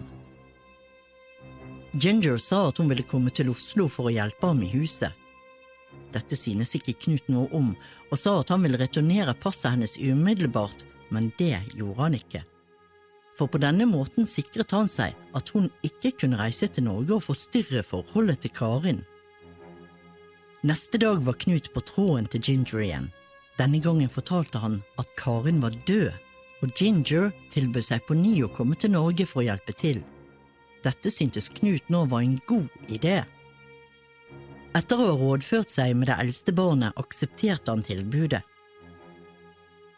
Ginger 1.98 2.38
sa 2.38 2.68
at 2.70 2.78
hun 2.78 2.92
ville 2.92 3.08
komme 3.10 3.34
til 3.34 3.50
Oslo 3.50 3.88
for 3.90 4.08
å 4.08 4.14
hjelpe 4.14 4.52
ham 4.52 4.62
i 4.62 4.70
huset. 4.70 5.18
Dette 6.14 6.38
synes 6.38 6.76
ikke 6.78 6.94
Knut 7.08 7.26
noe 7.34 7.50
om, 7.58 7.74
og 8.12 8.22
sa 8.22 8.36
at 8.44 8.54
han 8.54 8.62
ville 8.64 8.78
returnere 8.78 9.34
passet 9.42 9.74
hennes 9.74 9.98
umiddelbart, 9.98 10.86
men 11.10 11.32
det 11.42 11.56
gjorde 11.74 12.04
han 12.04 12.20
ikke. 12.20 12.44
For 13.38 13.50
på 13.52 13.60
denne 13.62 13.86
måten 13.86 14.26
sikret 14.26 14.74
han 14.74 14.90
seg 14.90 15.14
at 15.38 15.52
hun 15.54 15.70
ikke 15.86 16.16
kunne 16.24 16.40
reise 16.40 16.70
til 16.74 16.88
Norge 16.88 17.20
og 17.20 17.26
forstyrre 17.28 17.84
forholdet 17.86 18.42
til 18.44 18.54
Karin. 18.58 19.04
Neste 20.66 20.98
dag 20.98 21.22
var 21.26 21.38
Knut 21.38 21.70
på 21.74 21.84
tråden 21.86 22.26
til 22.34 22.42
Ginger 22.42 22.82
igjen. 22.82 23.12
Denne 23.60 23.82
gangen 23.82 24.10
fortalte 24.10 24.62
han 24.62 24.82
at 24.98 25.14
Karin 25.18 25.62
var 25.62 25.78
død, 25.86 26.10
og 26.66 26.74
Ginger 26.78 27.30
tilbød 27.54 27.86
seg 27.86 28.06
på 28.08 28.18
ny 28.18 28.40
å 28.46 28.52
komme 28.54 28.78
til 28.78 28.96
Norge 28.96 29.28
for 29.30 29.44
å 29.44 29.48
hjelpe 29.52 29.76
til. 29.78 30.02
Dette 30.86 31.14
syntes 31.14 31.52
Knut 31.54 31.90
nå 31.94 32.06
var 32.10 32.26
en 32.26 32.40
god 32.50 32.90
idé. 32.90 33.22
Etter 34.78 34.98
å 34.98 35.12
ha 35.12 35.16
rådført 35.18 35.74
seg 35.74 35.94
med 35.98 36.10
det 36.10 36.18
eldste 36.22 36.54
barnet, 36.58 36.98
aksepterte 36.98 37.74
han 37.74 37.86
tilbudet. 37.86 38.42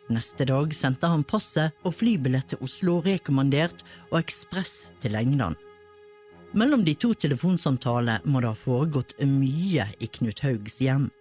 Neste 0.10 0.46
dag 0.50 0.74
sendte 0.74 1.06
han 1.06 1.22
passet 1.22 1.76
og 1.86 1.94
flybillett 1.94 2.50
til 2.50 2.64
Oslo 2.66 2.98
rekommandert 3.06 3.84
og 4.10 4.18
ekspress 4.24 4.90
til 5.04 5.14
England. 5.20 5.60
Mellom 6.58 6.82
de 6.82 6.96
to 6.98 7.12
telefonsamtalene 7.14 8.26
må 8.26 8.42
det 8.42 8.50
ha 8.50 8.58
foregått 8.58 9.14
mye 9.22 9.86
i 10.02 10.10
Knut 10.10 10.42
Haugs 10.42 10.80
hjem. 10.82 11.12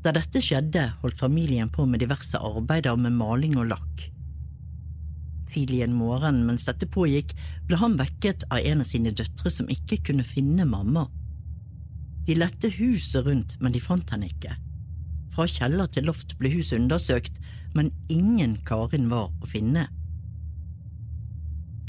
Da 0.00 0.14
dette 0.16 0.40
skjedde, 0.40 0.86
holdt 1.02 1.20
familien 1.20 1.68
på 1.68 1.84
med 1.84 2.00
diverse 2.00 2.40
arbeider 2.40 2.96
med 2.96 3.12
maling 3.20 3.58
og 3.60 3.68
lakk. 3.74 4.06
Tidlig 5.50 5.82
en 5.82 5.96
morgen 5.98 6.44
mens 6.46 6.66
dette 6.68 6.86
pågikk, 6.86 7.34
ble 7.66 7.78
han 7.80 7.96
vekket 7.98 8.46
av 8.50 8.62
en 8.62 8.84
av 8.84 8.88
sine 8.88 9.10
døtre 9.10 9.50
som 9.50 9.70
ikke 9.72 10.00
kunne 10.10 10.26
finne 10.26 10.66
mamma. 10.68 11.08
De 12.26 12.36
lette 12.36 12.70
huset 12.76 13.24
rundt, 13.26 13.56
men 13.58 13.74
de 13.74 13.80
fant 13.82 14.12
henne 14.14 14.28
ikke. 14.30 14.54
Fra 15.34 15.46
kjeller 15.50 15.88
til 15.90 16.06
loft 16.06 16.36
ble 16.38 16.52
huset 16.52 16.78
undersøkt, 16.78 17.40
men 17.74 17.90
ingen 18.12 18.58
Karin 18.66 19.08
var 19.10 19.30
å 19.40 19.50
finne. 19.50 19.88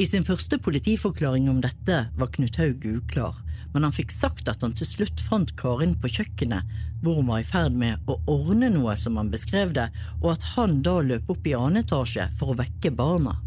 I 0.01 0.07
sin 0.09 0.25
første 0.25 0.57
politiforklaring 0.57 1.49
om 1.51 1.59
dette 1.61 1.97
var 2.17 2.31
Knut 2.33 2.57
Haug 2.57 2.85
uklar, 2.89 3.35
men 3.73 3.85
han 3.85 3.93
fikk 3.93 4.13
sagt 4.13 4.49
at 4.49 4.63
han 4.65 4.73
til 4.77 4.87
slutt 4.87 5.21
fant 5.21 5.53
Karin 5.59 5.93
på 5.99 6.09
kjøkkenet, 6.09 6.65
hvor 7.03 7.19
hun 7.19 7.29
var 7.29 7.43
i 7.43 7.47
ferd 7.47 7.77
med 7.77 8.09
å 8.09 8.17
ordne 8.29 8.71
noe 8.73 8.95
som 8.97 9.19
han 9.19 9.29
beskrev 9.33 9.75
det, 9.77 9.89
og 10.21 10.33
at 10.35 10.47
han 10.55 10.79
da 10.85 10.97
løp 11.05 11.29
opp 11.29 11.47
i 11.47 11.55
annen 11.57 11.83
etasje 11.83 12.31
for 12.39 12.53
å 12.53 12.59
vekke 12.61 12.93
barna. 12.97 13.37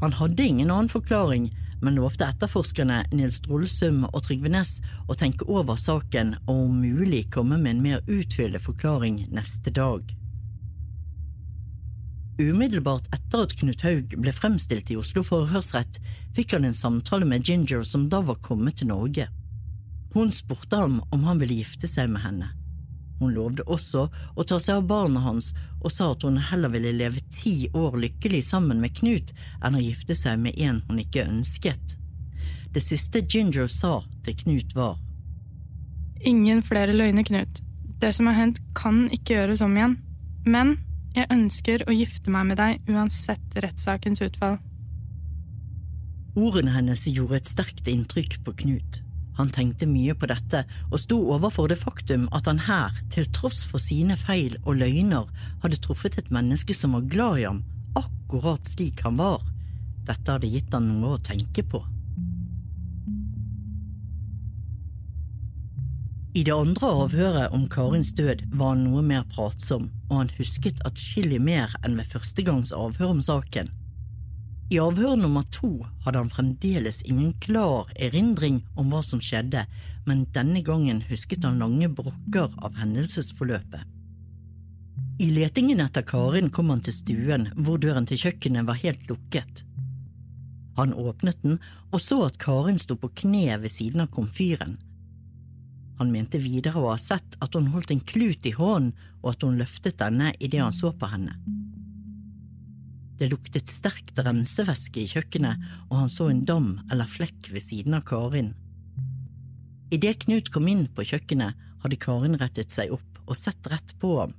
Han 0.00 0.12
hadde 0.12 0.42
ingen 0.42 0.70
annen 0.70 0.88
forklaring, 0.92 1.50
men 1.80 1.96
lovte 1.96 2.26
etterforskerne 2.26 3.02
Nils 3.12 3.40
Drolsum 3.44 4.04
og 4.10 4.22
Trygve 4.26 4.50
Næss 4.52 4.78
å 5.08 5.16
tenke 5.16 5.48
over 5.48 5.78
saken 5.80 6.34
og 6.46 6.54
om 6.66 6.78
mulig 6.82 7.26
komme 7.32 7.58
med 7.60 7.76
en 7.76 7.82
mer 7.84 8.04
utfyllende 8.04 8.62
forklaring 8.64 9.22
neste 9.32 9.72
dag. 9.72 10.04
Umiddelbart 12.36 13.08
etter 13.16 13.46
at 13.46 13.54
Knut 13.56 13.80
Haug 13.86 14.12
ble 14.20 14.32
fremstilt 14.36 14.90
i 14.92 14.98
Oslo 15.00 15.22
forhørsrett, 15.24 15.96
fikk 16.36 16.52
han 16.52 16.68
en 16.68 16.76
samtale 16.76 17.24
med 17.28 17.48
Ginger 17.48 17.84
som 17.88 18.10
da 18.12 18.20
var 18.20 18.42
kommet 18.44 18.82
til 18.82 18.90
Norge. 18.92 19.30
Hun 20.12 20.32
spurte 20.32 20.76
ham 20.76 21.00
om 21.12 21.24
han 21.24 21.40
ville 21.40 21.62
gifte 21.62 21.88
seg 21.88 22.12
med 22.12 22.24
henne. 22.24 22.52
Hun 23.20 23.32
lovde 23.32 23.64
også 23.64 24.06
å 24.10 24.44
ta 24.44 24.58
seg 24.60 24.80
av 24.80 24.88
barna 24.90 25.22
hans 25.24 25.52
og 25.80 25.92
sa 25.92 26.10
at 26.12 26.24
hun 26.26 26.36
heller 26.50 26.72
ville 26.72 26.92
leve 26.92 27.22
ti 27.32 27.70
år 27.72 27.96
lykkelig 28.02 28.42
sammen 28.44 28.82
med 28.82 28.96
Knut 28.98 29.32
enn 29.64 29.78
å 29.78 29.82
gifte 29.82 30.16
seg 30.18 30.40
med 30.42 30.58
en 30.60 30.82
hun 30.88 31.00
ikke 31.00 31.24
ønsket. 31.28 31.96
Det 32.72 32.82
siste 32.84 33.22
Ginger 33.24 33.70
sa 33.72 34.02
til 34.26 34.36
Knut 34.42 34.76
var 34.76 34.98
Ingen 36.26 36.62
flere 36.64 36.92
løgner, 36.96 37.24
Knut. 37.24 37.60
Det 38.00 38.12
som 38.12 38.26
har 38.28 38.36
hendt, 38.36 38.60
kan 38.74 39.06
ikke 39.12 39.36
gjøres 39.36 39.62
om 39.64 39.76
igjen. 39.76 39.96
Men 40.44 40.76
jeg 41.16 41.30
ønsker 41.32 41.84
å 41.86 41.94
gifte 41.94 42.32
meg 42.32 42.50
med 42.50 42.60
deg 42.60 42.90
uansett 42.92 43.56
rettssakens 43.62 44.20
utfall. 44.24 44.58
Ordene 46.36 46.74
hennes 46.74 47.06
gjorde 47.08 47.40
et 47.40 47.48
sterkt 47.48 47.88
inntrykk 47.88 48.40
på 48.44 48.56
Knut. 48.64 49.00
Han 49.36 49.50
tenkte 49.52 49.88
mye 49.88 50.14
på 50.16 50.28
dette 50.30 50.62
og 50.90 51.00
sto 51.02 51.18
overfor 51.34 51.68
det 51.72 51.78
faktum 51.80 52.28
at 52.36 52.48
han 52.48 52.62
her, 52.66 52.94
til 53.12 53.28
tross 53.36 53.62
for 53.68 53.82
sine 53.82 54.16
feil 54.20 54.56
og 54.64 54.80
løgner, 54.80 55.28
hadde 55.64 55.80
truffet 55.84 56.16
et 56.20 56.32
menneske 56.32 56.76
som 56.76 56.96
var 56.96 57.08
glad 57.12 57.42
i 57.42 57.48
ham, 57.48 57.60
akkurat 57.98 58.64
slik 58.68 59.04
han 59.04 59.20
var. 59.20 59.44
Dette 60.06 60.32
hadde 60.32 60.50
gitt 60.50 60.72
han 60.72 60.88
noe 60.88 61.16
å 61.18 61.22
tenke 61.22 61.66
på. 61.66 61.82
I 66.36 66.42
det 66.44 66.52
andre 66.52 66.88
avhøret 67.04 67.52
om 67.56 67.62
Karins 67.72 68.10
død 68.12 68.42
var 68.60 68.74
han 68.74 68.82
noe 68.84 69.00
mer 69.00 69.22
pratsom, 69.32 69.88
og 70.10 70.18
han 70.18 70.32
husket 70.36 70.82
atskillig 70.84 71.38
mer 71.40 71.72
enn 71.80 71.96
ved 71.96 72.10
første 72.12 72.44
gangs 72.44 72.74
avhør 72.76 73.14
om 73.14 73.22
saken. 73.24 73.70
I 74.66 74.80
avhør 74.82 75.14
nummer 75.14 75.44
to 75.54 75.68
hadde 76.02 76.18
han 76.18 76.30
fremdeles 76.32 77.04
ingen 77.06 77.32
klar 77.38 77.86
erindring 78.02 78.64
om 78.74 78.88
hva 78.90 79.02
som 79.06 79.20
skjedde, 79.22 79.62
men 80.08 80.24
denne 80.34 80.62
gangen 80.66 81.04
husket 81.06 81.46
han 81.46 81.60
lange 81.62 81.86
brokker 81.94 82.50
av 82.58 82.74
hendelsesforløpet. 82.80 83.84
I 85.22 85.28
letingen 85.32 85.80
etter 85.80 86.02
Karin 86.04 86.50
kom 86.50 86.72
han 86.74 86.82
til 86.84 86.96
stuen, 86.96 87.46
hvor 87.54 87.78
døren 87.78 88.08
til 88.10 88.18
kjøkkenet 88.20 88.66
var 88.66 88.80
helt 88.82 89.06
lukket. 89.08 89.62
Han 90.76 90.92
åpnet 90.92 91.38
den 91.46 91.60
og 91.94 92.02
så 92.02 92.18
at 92.26 92.40
Karin 92.42 92.82
sto 92.82 92.98
på 92.98 93.12
kne 93.22 93.60
ved 93.62 93.72
siden 93.72 94.02
av 94.02 94.10
komfyren. 94.12 94.76
Han 95.96 96.10
mente 96.12 96.42
videre 96.42 96.82
å 96.82 96.90
ha 96.90 96.98
sett 97.00 97.38
at 97.40 97.54
hun 97.56 97.70
holdt 97.72 97.94
en 97.94 98.02
klut 98.04 98.44
i 98.44 98.52
hånden, 98.58 98.92
og 99.22 99.30
at 99.32 99.46
hun 99.46 99.56
løftet 99.62 99.96
denne 100.02 100.34
idet 100.36 100.60
han 100.60 100.74
så 100.74 100.90
på 100.92 101.08
henne. 101.08 101.38
Det 103.16 103.30
luktet 103.30 103.72
sterkt 103.72 104.18
rensevæske 104.20 105.00
i 105.00 105.08
kjøkkenet, 105.08 105.62
og 105.88 106.02
han 106.02 106.10
så 106.12 106.28
en 106.28 106.44
dam 106.48 106.74
eller 106.90 107.08
flekk 107.08 107.48
ved 107.52 107.64
siden 107.64 107.96
av 107.96 108.04
Karin. 108.08 108.52
Idet 109.94 110.24
Knut 110.24 110.50
kom 110.52 110.66
inn 110.68 110.84
på 110.92 111.06
kjøkkenet, 111.06 111.56
hadde 111.84 112.00
Karin 112.02 112.36
rettet 112.40 112.74
seg 112.74 112.92
opp 112.96 113.22
og 113.26 113.38
sett 113.38 113.70
rett 113.70 113.94
på 114.02 114.16
ham. 114.20 114.34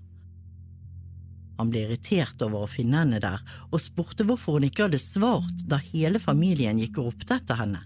Han 1.57 1.71
ble 1.73 1.87
irritert 1.87 2.41
over 2.45 2.65
å 2.65 2.69
finne 2.69 3.01
henne 3.01 3.21
der, 3.23 3.41
og 3.71 3.81
spurte 3.81 4.27
hvorfor 4.27 4.59
hun 4.59 4.67
ikke 4.67 4.85
hadde 4.85 5.01
svart 5.01 5.63
da 5.65 5.79
hele 5.81 6.21
familien 6.21 6.77
gikk 6.77 6.99
og 7.01 7.11
ropte 7.11 7.39
etter 7.39 7.57
henne. 7.57 7.81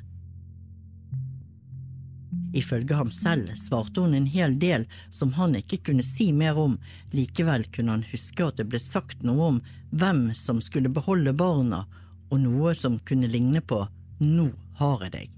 Ifølge 2.51 2.97
ham 2.99 3.11
selv 3.15 3.53
svarte 3.55 4.03
hun 4.03 4.15
en 4.17 4.27
hel 4.27 4.57
del 4.59 4.83
som 5.13 5.31
han 5.37 5.55
ikke 5.55 5.79
kunne 5.87 6.03
si 6.03 6.33
mer 6.35 6.59
om, 6.59 6.75
likevel 7.15 7.63
kunne 7.71 7.95
han 7.95 8.09
huske 8.11 8.43
at 8.43 8.59
det 8.59 8.67
ble 8.73 8.81
sagt 8.83 9.23
noe 9.23 9.53
om 9.53 9.61
hvem 9.91 10.31
som 10.35 10.61
skulle 10.63 10.91
beholde 10.91 11.33
barna, 11.35 11.85
og 12.31 12.39
noe 12.39 12.73
som 12.75 12.99
kunne 13.05 13.29
ligne 13.31 13.61
på 13.61 13.83
Nå 14.21 14.47
har 14.79 15.05
jeg 15.05 15.13
deg. 15.15 15.37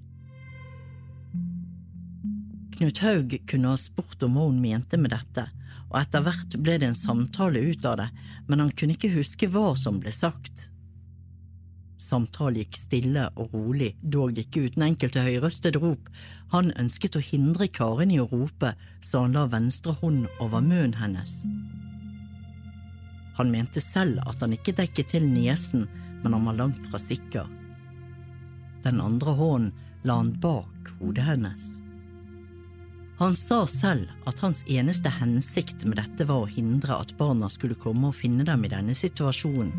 Knut 2.73 2.99
Haug 3.05 3.33
kunne 3.49 3.73
ha 3.73 3.79
spurt 3.79 4.23
om 4.25 4.37
hva 4.37 4.47
hun 4.49 4.61
mente 4.61 4.97
med 4.99 5.13
dette, 5.13 5.45
og 5.93 5.99
etter 6.01 6.23
hvert 6.25 6.57
ble 6.57 6.77
det 6.81 6.89
en 6.89 6.97
samtale 6.97 7.61
ut 7.61 7.85
av 7.85 7.99
det, 8.01 8.09
men 8.49 8.63
han 8.63 8.71
kunne 8.73 8.97
ikke 8.97 9.13
huske 9.13 9.49
hva 9.53 9.73
som 9.79 10.01
ble 10.01 10.13
sagt. 10.13 10.69
Samtalen 12.03 12.63
gikk 12.63 12.77
stille 12.81 13.29
og 13.39 13.53
rolig, 13.55 13.93
dog 14.01 14.37
ikke 14.37 14.65
uten 14.67 14.83
enkelte 14.89 15.23
høyrøstede 15.23 15.79
rop. 15.79 16.09
Han 16.51 16.73
ønsket 16.81 17.15
å 17.15 17.23
hindre 17.23 17.69
Karin 17.71 18.11
i 18.11 18.19
å 18.19 18.27
rope, 18.27 18.73
så 19.01 19.23
han 19.23 19.37
la 19.37 19.45
venstre 19.49 19.95
hånd 20.01 20.27
over 20.43 20.59
munnen 20.59 20.97
hennes. 20.99 21.39
Han 23.37 23.51
mente 23.51 23.81
selv 23.81 24.21
at 24.27 24.41
han 24.41 24.53
ikke 24.53 24.75
dekket 24.77 25.13
til 25.15 25.25
niesen, 25.29 25.87
men 26.23 26.35
han 26.35 26.45
var 26.49 26.59
langt 26.59 26.83
fra 26.89 27.01
sikker. 27.01 27.47
Den 28.83 29.01
andre 29.01 29.33
hånden 29.39 29.71
la 30.03 30.19
han 30.19 30.33
bak 30.43 30.91
hodet 30.99 31.23
hennes. 31.23 31.69
Han 33.21 33.35
sa 33.39 33.61
selv 33.69 34.09
at 34.27 34.39
hans 34.43 34.63
eneste 34.67 35.11
hensikt 35.19 35.85
med 35.85 35.99
dette 36.01 36.25
var 36.27 36.43
å 36.43 36.49
hindre 36.49 36.97
at 36.97 37.13
barna 37.17 37.47
skulle 37.51 37.77
komme 37.79 38.09
og 38.09 38.17
finne 38.17 38.43
dem 38.47 38.65
i 38.65 38.71
denne 38.73 38.95
situasjonen. 38.97 39.71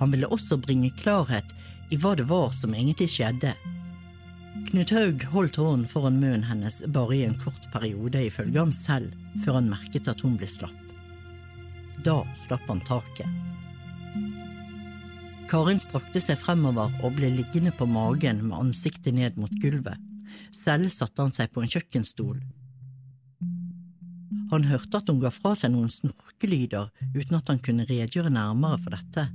Han 0.00 0.10
ville 0.10 0.30
også 0.32 0.58
bringe 0.58 0.90
klarhet 0.98 1.54
i 1.94 1.98
hva 2.00 2.14
det 2.18 2.26
var 2.30 2.50
som 2.56 2.74
egentlig 2.74 3.12
skjedde. 3.14 3.54
Knut 4.70 4.90
Haug 4.94 5.22
holdt 5.34 5.58
hånden 5.60 5.86
foran 5.90 6.18
munnen 6.22 6.46
hennes 6.48 6.80
bare 6.94 7.16
i 7.16 7.24
en 7.26 7.38
kort 7.38 7.68
periode, 7.74 8.22
ifølge 8.26 8.58
ham 8.58 8.72
selv, 8.74 9.14
før 9.44 9.60
han 9.60 9.70
merket 9.70 10.10
at 10.10 10.22
hun 10.24 10.38
ble 10.40 10.48
slapp. 10.50 10.83
Da 12.04 12.26
slapp 12.36 12.68
han 12.68 12.80
taket. 12.84 13.28
Karin 15.48 15.78
strakte 15.80 16.20
seg 16.20 16.36
fremover 16.40 16.92
og 17.00 17.14
ble 17.16 17.30
liggende 17.32 17.72
på 17.72 17.86
magen 17.88 18.42
med 18.44 18.58
ansiktet 18.58 19.16
ned 19.16 19.38
mot 19.40 19.52
gulvet. 19.62 20.00
Selv 20.52 20.90
satte 20.92 21.24
han 21.24 21.32
seg 21.32 21.52
på 21.54 21.62
en 21.62 21.70
kjøkkenstol. 21.70 22.42
Han 24.52 24.68
hørte 24.68 25.00
at 25.00 25.08
hun 25.08 25.22
ga 25.22 25.32
fra 25.32 25.54
seg 25.56 25.72
noen 25.72 25.88
snorkelyder 25.88 26.90
uten 27.14 27.38
at 27.38 27.48
han 27.48 27.62
kunne 27.64 27.86
redegjøre 27.88 28.32
nærmere 28.34 28.80
for 28.82 28.98
dette. 28.98 29.28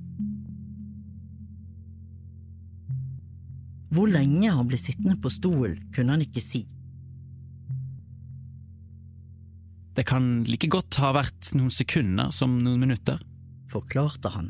Hvor 3.90 4.12
lenge 4.14 4.54
han 4.54 4.70
ble 4.70 4.78
sittende 4.78 5.18
på 5.18 5.32
stolen, 5.34 5.80
kunne 5.96 6.14
han 6.14 6.26
ikke 6.28 6.44
si. 6.46 6.68
Det 10.00 10.06
kan 10.08 10.46
like 10.48 10.70
godt 10.72 10.96
ha 11.04 11.10
vært 11.12 11.50
noen 11.60 11.74
sekunder 11.76 12.30
som 12.32 12.54
noen 12.64 12.80
minutter. 12.80 13.18
Forklarte 13.68 14.30
han. 14.32 14.46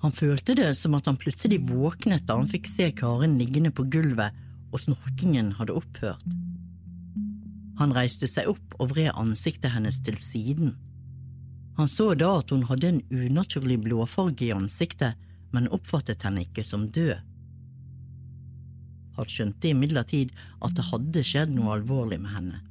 Han 0.00 0.14
følte 0.16 0.54
det 0.56 0.70
som 0.78 0.94
at 0.96 1.10
han 1.10 1.18
plutselig 1.20 1.58
våknet 1.68 2.24
da 2.24 2.38
han 2.38 2.48
fikk 2.48 2.70
se 2.70 2.86
Karen 2.96 3.34
liggende 3.36 3.68
på 3.76 3.84
gulvet 3.92 4.32
og 4.72 4.80
snorkingen 4.80 5.50
hadde 5.58 5.76
opphørt. 5.76 6.24
Han 7.76 7.92
reiste 7.92 8.24
seg 8.32 8.48
opp 8.54 8.78
og 8.78 8.94
vred 8.94 9.10
ansiktet 9.12 9.74
hennes 9.74 9.98
til 10.06 10.16
siden. 10.24 10.72
Han 11.76 11.92
så 11.92 12.14
da 12.16 12.30
at 12.38 12.54
hun 12.54 12.64
hadde 12.70 12.94
en 12.94 13.02
unaturlig 13.12 13.76
blåfarge 13.84 14.46
i 14.46 14.54
ansiktet, 14.56 15.20
men 15.52 15.68
oppfattet 15.68 16.24
henne 16.24 16.46
ikke 16.46 16.64
som 16.64 16.88
død. 16.88 17.20
Han 19.20 19.28
skjønte 19.28 19.68
imidlertid 19.74 20.32
at 20.64 20.80
det 20.80 20.88
hadde 20.88 21.26
skjedd 21.28 21.52
noe 21.52 21.76
alvorlig 21.76 22.22
med 22.24 22.32
henne. 22.38 22.62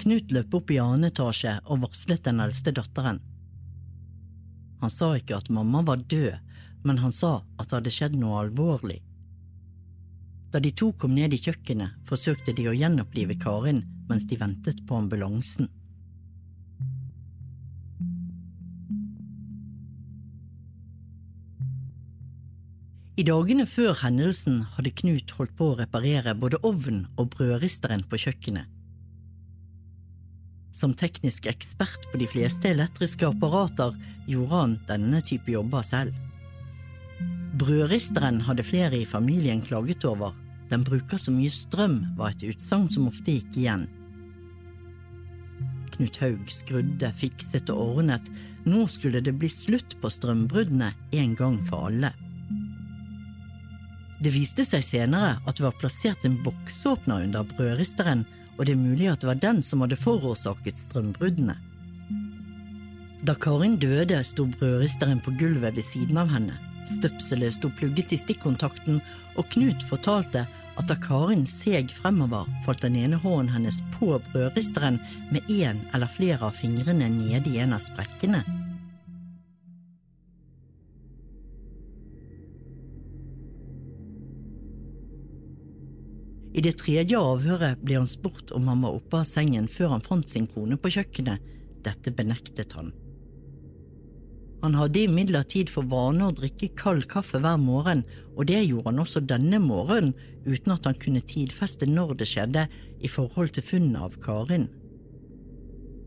Knut 0.00 0.30
løp 0.32 0.54
opp 0.56 0.70
i 0.72 0.78
annen 0.80 1.10
etasje 1.10 1.58
og 1.66 1.82
varslet 1.82 2.24
den 2.24 2.40
eldste 2.40 2.72
datteren. 2.72 3.18
Han 4.80 4.92
sa 4.92 5.10
ikke 5.18 5.36
at 5.36 5.50
mamma 5.52 5.82
var 5.84 6.00
død, 6.08 6.38
men 6.88 7.02
han 7.02 7.12
sa 7.12 7.42
at 7.58 7.68
det 7.68 7.76
hadde 7.76 7.92
skjedd 7.92 8.16
noe 8.16 8.38
alvorlig. 8.46 9.02
Da 10.50 10.58
de 10.58 10.72
to 10.72 10.88
kom 10.96 11.12
ned 11.14 11.36
i 11.36 11.42
kjøkkenet, 11.42 12.00
forsøkte 12.08 12.56
de 12.56 12.64
å 12.70 12.74
gjenopplive 12.74 13.36
Karin 13.42 13.84
mens 14.08 14.24
de 14.26 14.40
ventet 14.40 14.80
på 14.88 14.96
ambulansen. 14.96 15.68
I 23.20 23.28
dagene 23.28 23.68
før 23.68 23.92
hendelsen 24.00 24.62
hadde 24.78 24.96
Knut 24.96 25.36
holdt 25.36 25.52
på 25.58 25.74
å 25.74 25.80
reparere 25.84 26.32
både 26.32 26.56
ovnen 26.64 27.02
og 27.20 27.34
brødristeren 27.34 28.08
på 28.08 28.24
kjøkkenet. 28.24 28.79
Som 30.72 30.94
teknisk 30.94 31.46
ekspert 31.50 32.06
på 32.12 32.20
de 32.20 32.28
fleste 32.30 32.70
elektriske 32.70 33.26
apparater 33.28 33.96
gjorde 34.30 34.54
han 34.54 34.76
denne 34.88 35.20
type 35.26 35.50
jobber 35.50 35.82
selv. 35.86 36.14
Brødristeren 37.60 38.40
hadde 38.46 38.64
flere 38.64 39.00
i 39.00 39.08
familien 39.08 39.60
klaget 39.62 40.04
over. 40.08 40.36
Den 40.70 40.84
bruker 40.86 41.18
så 41.18 41.34
mye 41.34 41.50
strøm, 41.50 42.04
var 42.16 42.32
et 42.32 42.44
utsagn 42.52 42.86
som 42.92 43.08
ofte 43.10 43.34
gikk 43.34 43.58
igjen. 43.58 43.88
Knut 45.96 46.16
Haug 46.22 46.52
skrudde, 46.54 47.10
fikset 47.18 47.72
og 47.74 47.98
ordnet. 47.98 48.30
Nå 48.64 48.86
skulle 48.88 49.20
det 49.24 49.34
bli 49.40 49.50
slutt 49.50 49.98
på 50.00 50.08
strømbruddene 50.12 50.92
en 51.18 51.34
gang 51.36 51.58
for 51.66 51.90
alle. 51.90 52.14
Det 54.20 54.32
viste 54.34 54.66
seg 54.68 54.84
senere 54.84 55.38
at 55.48 55.56
det 55.56 55.64
var 55.64 55.78
plassert 55.80 56.24
en 56.28 56.38
boksåpner 56.44 57.26
under 57.26 57.44
brødristeren 57.56 58.26
og 58.60 58.66
det 58.68 58.74
er 58.76 58.80
mulig 58.80 59.08
at 59.08 59.22
det 59.22 59.30
var 59.30 59.40
den 59.40 59.62
som 59.64 59.80
hadde 59.80 59.96
forårsaket 59.96 60.82
strømbruddene. 60.82 61.56
Da 63.24 63.34
Karin 63.40 63.78
døde, 63.80 64.20
sto 64.24 64.44
brødristeren 64.44 65.20
på 65.24 65.32
gulvet 65.40 65.76
ved 65.76 65.84
siden 65.84 66.20
av 66.20 66.28
henne. 66.28 66.58
Støpselet 66.88 67.56
sto 67.56 67.70
plugget 67.72 68.12
i 68.12 68.20
stikkontakten, 68.20 69.00
og 69.40 69.48
Knut 69.54 69.80
fortalte 69.88 70.44
at 70.76 70.88
da 70.88 70.96
Karin 71.00 71.46
seg 71.48 71.92
fremover, 71.96 72.48
falt 72.66 72.84
den 72.84 72.96
ene 73.00 73.20
hånden 73.20 73.52
hennes 73.54 73.80
på 73.96 74.14
brødristeren 74.30 75.00
med 75.32 75.48
én 75.48 75.80
eller 75.94 76.12
flere 76.12 76.48
av 76.48 76.56
fingrene 76.60 77.08
nede 77.12 77.48
i 77.48 77.60
en 77.64 77.76
av 77.76 77.84
sprekkene. 77.84 78.44
I 86.50 86.62
det 86.64 86.78
tredje 86.80 87.18
avhøret 87.18 87.82
ble 87.84 88.00
han 88.00 88.10
spurt 88.10 88.50
om 88.56 88.66
han 88.70 88.82
var 88.82 88.96
oppe 88.98 89.20
av 89.20 89.28
sengen 89.28 89.68
før 89.70 89.94
han 89.94 90.02
fant 90.06 90.30
sin 90.30 90.48
kone 90.50 90.78
på 90.80 90.90
kjøkkenet. 90.96 91.44
Dette 91.80 92.12
benektet 92.12 92.74
han. 92.76 92.90
Han 94.60 94.74
hadde 94.76 95.06
imidlertid 95.06 95.70
for 95.72 95.88
vane 95.88 96.26
å 96.26 96.34
drikke 96.36 96.68
kald 96.76 97.06
kaffe 97.08 97.40
hver 97.40 97.56
morgen, 97.56 98.02
og 98.36 98.50
det 98.50 98.60
gjorde 98.66 98.90
han 98.90 99.00
også 99.00 99.22
denne 99.24 99.60
morgenen, 99.62 100.12
uten 100.44 100.74
at 100.74 100.84
han 100.88 100.98
kunne 101.00 101.24
tidfeste 101.24 101.88
når 101.88 102.18
det 102.20 102.28
skjedde 102.28 102.66
i 103.00 103.08
forhold 103.08 103.54
til 103.56 103.64
funnet 103.64 104.02
av 104.04 104.18
Karin. 104.20 104.68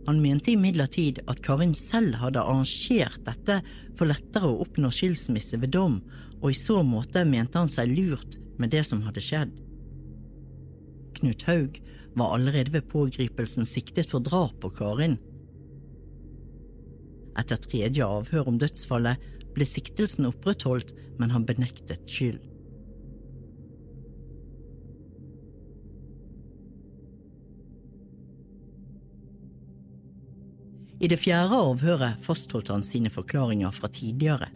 Han 0.06 0.20
mente 0.22 0.52
imidlertid 0.54 1.24
at 1.32 1.42
Karin 1.46 1.74
selv 1.80 2.20
hadde 2.22 2.44
arrangert 2.44 3.24
dette 3.26 3.62
for 3.98 4.12
lettere 4.12 4.52
å 4.52 4.62
oppnå 4.66 4.92
skilsmisse 4.94 5.58
ved 5.62 5.74
dom, 5.74 6.02
og 6.44 6.52
i 6.52 6.60
så 6.60 6.82
måte 6.86 7.24
mente 7.26 7.58
han 7.58 7.72
seg 7.72 7.90
lurt 7.96 8.38
med 8.60 8.74
det 8.76 8.84
som 8.86 9.02
hadde 9.08 9.24
skjedd. 9.24 9.54
Knut 11.24 11.44
Haug 11.48 11.78
var 12.20 12.34
allerede 12.36 12.74
ved 12.74 12.90
pågripelsen 12.92 13.64
siktet 13.66 14.10
for 14.12 14.20
drap 14.20 14.58
på 14.60 14.70
Karin. 14.76 15.16
Etter 17.40 17.62
tredje 17.64 18.04
avhør 18.04 18.50
om 18.52 18.58
dødsfallet 18.60 19.24
ble 19.56 19.66
siktelsen 19.66 20.28
opprettholdt, 20.28 20.92
men 21.22 21.32
han 21.32 21.46
benektet 21.48 22.04
skyld. 22.12 22.42
I 31.00 31.08
det 31.08 31.22
fjerde 31.24 31.56
avhøret 31.56 32.20
fastholdt 32.24 32.72
han 32.72 32.84
sine 32.84 33.12
forklaringer 33.12 33.72
fra 33.72 33.88
tidligere. 33.92 34.52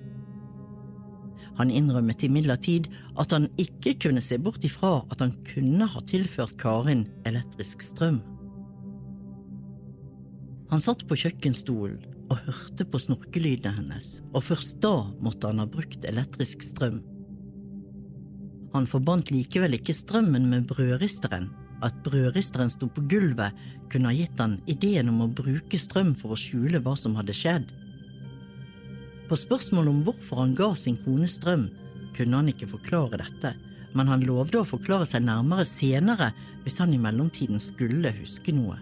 Han 1.57 1.73
innrømmet 1.73 2.23
imidlertid 2.27 2.89
at 3.17 3.33
han 3.33 3.49
ikke 3.61 3.95
kunne 4.05 4.21
se 4.21 4.37
bort 4.41 4.65
ifra 4.67 4.99
at 5.09 5.23
han 5.23 5.33
kunne 5.49 5.87
ha 5.89 6.03
tilført 6.05 6.57
Karin 6.61 7.07
elektrisk 7.25 7.81
strøm. 7.85 8.21
Han 10.69 10.83
satt 10.83 11.05
på 11.07 11.17
kjøkkenstolen 11.17 12.01
og 12.27 12.41
hørte 12.43 12.83
på 12.83 12.99
snorkelydene 12.99 13.71
hennes, 13.77 14.17
og 14.35 14.43
først 14.49 14.81
da 14.83 15.07
måtte 15.23 15.47
han 15.47 15.61
ha 15.63 15.67
brukt 15.71 16.03
elektrisk 16.05 16.65
strøm. 16.65 16.99
Han 18.73 18.89
forbandt 18.89 19.31
likevel 19.31 19.77
ikke 19.77 19.95
strømmen 19.95 20.49
med 20.51 20.67
brødristeren. 20.69 21.47
At 21.85 21.95
brødristeren 22.03 22.71
sto 22.73 22.89
på 22.89 23.03
gulvet, 23.09 23.55
kunne 23.91 24.09
ha 24.11 24.17
gitt 24.17 24.39
han 24.41 24.57
ideen 24.69 25.11
om 25.11 25.23
å 25.23 25.31
bruke 25.31 25.79
strøm 25.79 26.15
for 26.17 26.33
å 26.33 26.39
skjule 26.39 26.81
hva 26.83 26.97
som 26.99 27.15
hadde 27.15 27.35
skjedd. 27.37 27.69
På 29.27 29.35
spørsmål 29.35 29.89
om 29.91 30.03
hvorfor 30.05 30.43
han 30.43 30.55
ga 30.55 30.71
sin 30.75 30.97
kone 31.03 31.27
strøm, 31.27 31.67
kunne 32.15 32.39
han 32.39 32.51
ikke 32.51 32.69
forklare 32.71 33.19
dette, 33.19 33.53
men 33.93 34.07
han 34.07 34.23
lovde 34.27 34.61
å 34.61 34.67
forklare 34.67 35.07
seg 35.09 35.25
nærmere 35.27 35.65
senere 35.67 36.31
hvis 36.63 36.79
han 36.81 36.93
i 36.95 37.01
mellomtiden 37.01 37.59
skulle 37.61 38.13
huske 38.21 38.55
noe. 38.55 38.77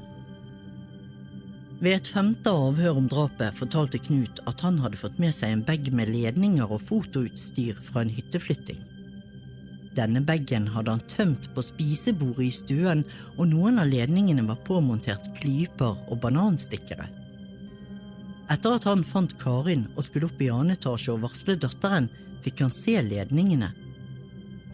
Ved 1.81 1.97
et 1.97 2.07
femte 2.07 2.49
avhør 2.49 3.01
om 3.01 3.07
drapet 3.11 3.57
fortalte 3.57 3.99
Knut 3.99 4.39
at 4.47 4.61
han 4.63 4.79
hadde 4.83 4.99
fått 5.01 5.17
med 5.19 5.35
seg 5.35 5.51
en 5.51 5.65
bag 5.67 5.89
med 5.93 6.09
ledninger 6.13 6.71
og 6.71 6.85
fotoutstyr 6.87 7.81
fra 7.83 8.05
en 8.05 8.13
hytteflytting. 8.15 8.79
Denne 9.95 10.21
bagen 10.27 10.69
hadde 10.71 10.93
han 10.95 11.03
tømt 11.11 11.49
på 11.55 11.63
spisebordet 11.63 12.47
i 12.47 12.53
stuen, 12.55 13.03
og 13.35 13.51
noen 13.51 13.79
av 13.79 13.91
ledningene 13.91 14.43
var 14.47 14.59
påmontert 14.67 15.29
klyper 15.39 15.99
og 16.11 16.19
bananstikkere. 16.23 17.07
Etter 18.51 18.75
at 18.77 18.85
han 18.85 19.03
fant 19.07 19.33
Karin 19.41 19.87
og 19.95 20.05
skulle 20.05 20.29
opp 20.29 20.41
i 20.43 20.51
annen 20.53 20.75
etasje 20.75 21.15
og 21.15 21.23
varsle 21.23 21.57
datteren, 21.57 22.11
fikk 22.45 22.61
han 22.61 22.73
se 22.73 22.99
ledningene. 23.01 23.71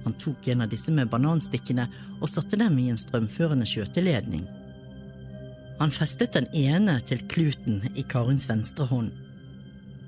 Han 0.04 0.16
tok 0.20 0.48
en 0.52 0.66
av 0.66 0.72
disse 0.72 0.92
med 0.92 1.12
bananstikkene 1.12 1.88
og 2.20 2.30
satte 2.30 2.60
dem 2.60 2.78
i 2.82 2.90
en 2.92 3.00
strømførende 3.00 3.68
skjøteledning. 3.70 4.48
Han 5.80 5.94
festet 5.94 6.36
den 6.36 6.50
ene 6.54 7.00
til 7.08 7.24
kluten 7.32 7.82
i 7.96 8.04
Karins 8.06 8.48
venstre 8.50 8.86
hånd. 8.90 9.12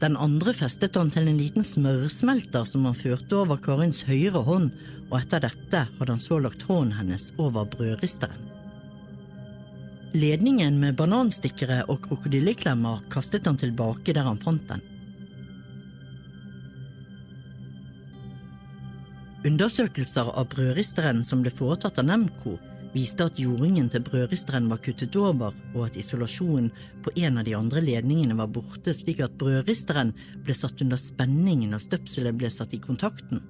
Den 0.01 0.17
andre 0.19 0.51
festet 0.53 0.97
han 0.99 1.13
til 1.13 1.29
en 1.29 1.39
liten 1.39 1.63
smørsmelter 1.63 2.65
som 2.67 2.83
han 2.89 2.97
førte 2.97 3.39
over 3.39 3.61
Karins 3.63 4.03
høyre 4.09 4.43
hånd, 4.43 4.73
og 5.07 5.21
etter 5.21 5.45
dette 5.45 5.85
hadde 5.87 6.11
han 6.11 6.21
så 6.21 6.41
lagt 6.43 6.65
hånden 6.67 6.97
hennes 6.97 7.29
over 7.39 7.69
brødristeren. 7.69 8.52
Ledningen 10.13 10.75
med 10.77 10.93
bananstikkere 10.93 11.79
og 11.89 12.03
krokodilleklemmer 12.05 13.07
kastet 13.09 13.47
han 13.49 13.57
tilbake 13.57 14.13
der 14.13 14.27
han 14.27 14.37
fant 14.37 14.67
den. 14.69 14.83
Undersøkelser 19.43 20.29
av 20.29 20.51
brødristeren 20.53 21.23
som 21.25 21.41
ble 21.41 21.51
foretatt 21.51 21.97
av 21.99 22.05
Nemco, 22.07 22.59
viste 22.93 23.25
at 23.25 23.41
jordingen 23.41 23.89
til 23.89 24.05
brødristeren 24.05 24.69
var 24.69 24.83
kuttet 24.85 25.17
over, 25.17 25.57
og 25.73 25.87
at 25.87 25.97
isolasjonen 25.97 26.69
på 27.03 27.17
en 27.17 27.41
av 27.41 27.49
de 27.49 27.57
andre 27.57 27.81
ledningene 27.81 28.37
var 28.37 28.53
borte, 28.53 28.93
slik 28.93 29.19
at 29.25 29.33
brødristeren 29.41 30.13
ble 30.45 30.55
satt 30.55 30.85
under 30.85 31.01
spenning 31.01 31.65
når 31.71 31.87
støpselet 31.89 32.37
ble 32.37 32.53
satt 32.53 32.77
i 32.77 32.83
kontakten. 32.85 33.41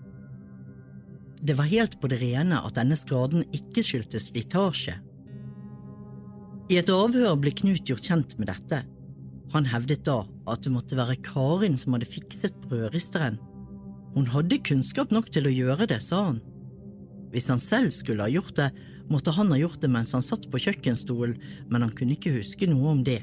Det 1.43 1.59
var 1.59 1.67
helt 1.67 1.99
på 1.99 2.07
det 2.07 2.23
rene 2.23 2.63
at 2.63 2.79
denne 2.79 2.95
skaden 2.95 3.43
ikke 3.51 3.83
skyldtes 3.83 4.31
slitasje. 4.31 4.95
I 6.71 6.79
et 6.79 6.89
avhør 6.91 7.35
ble 7.39 7.51
Knut 7.51 7.89
gjort 7.89 8.07
kjent 8.07 8.37
med 8.39 8.47
dette. 8.47 8.83
Han 9.53 9.67
hevdet 9.69 10.05
da 10.07 10.21
at 10.49 10.63
det 10.63 10.71
måtte 10.73 10.97
være 10.97 11.19
Karin 11.25 11.75
som 11.77 11.95
hadde 11.95 12.09
fikset 12.09 12.55
brødristeren. 12.63 13.37
Hun 14.13 14.29
hadde 14.31 14.61
kunnskap 14.65 15.11
nok 15.13 15.29
til 15.33 15.49
å 15.49 15.53
gjøre 15.53 15.87
det, 15.89 15.99
sa 16.05 16.29
han. 16.29 16.39
Hvis 17.33 17.49
han 17.49 17.61
selv 17.61 17.93
skulle 17.95 18.25
ha 18.25 18.31
gjort 18.31 18.55
det, 18.59 18.69
måtte 19.09 19.33
han 19.35 19.51
ha 19.51 19.57
gjort 19.59 19.81
det 19.81 19.89
mens 19.91 20.13
han 20.15 20.23
satt 20.25 20.47
på 20.51 20.61
kjøkkenstolen, 20.65 21.35
men 21.69 21.85
han 21.85 21.93
kunne 21.97 22.15
ikke 22.15 22.35
huske 22.37 22.69
noe 22.69 22.93
om 22.93 23.03
det. 23.05 23.21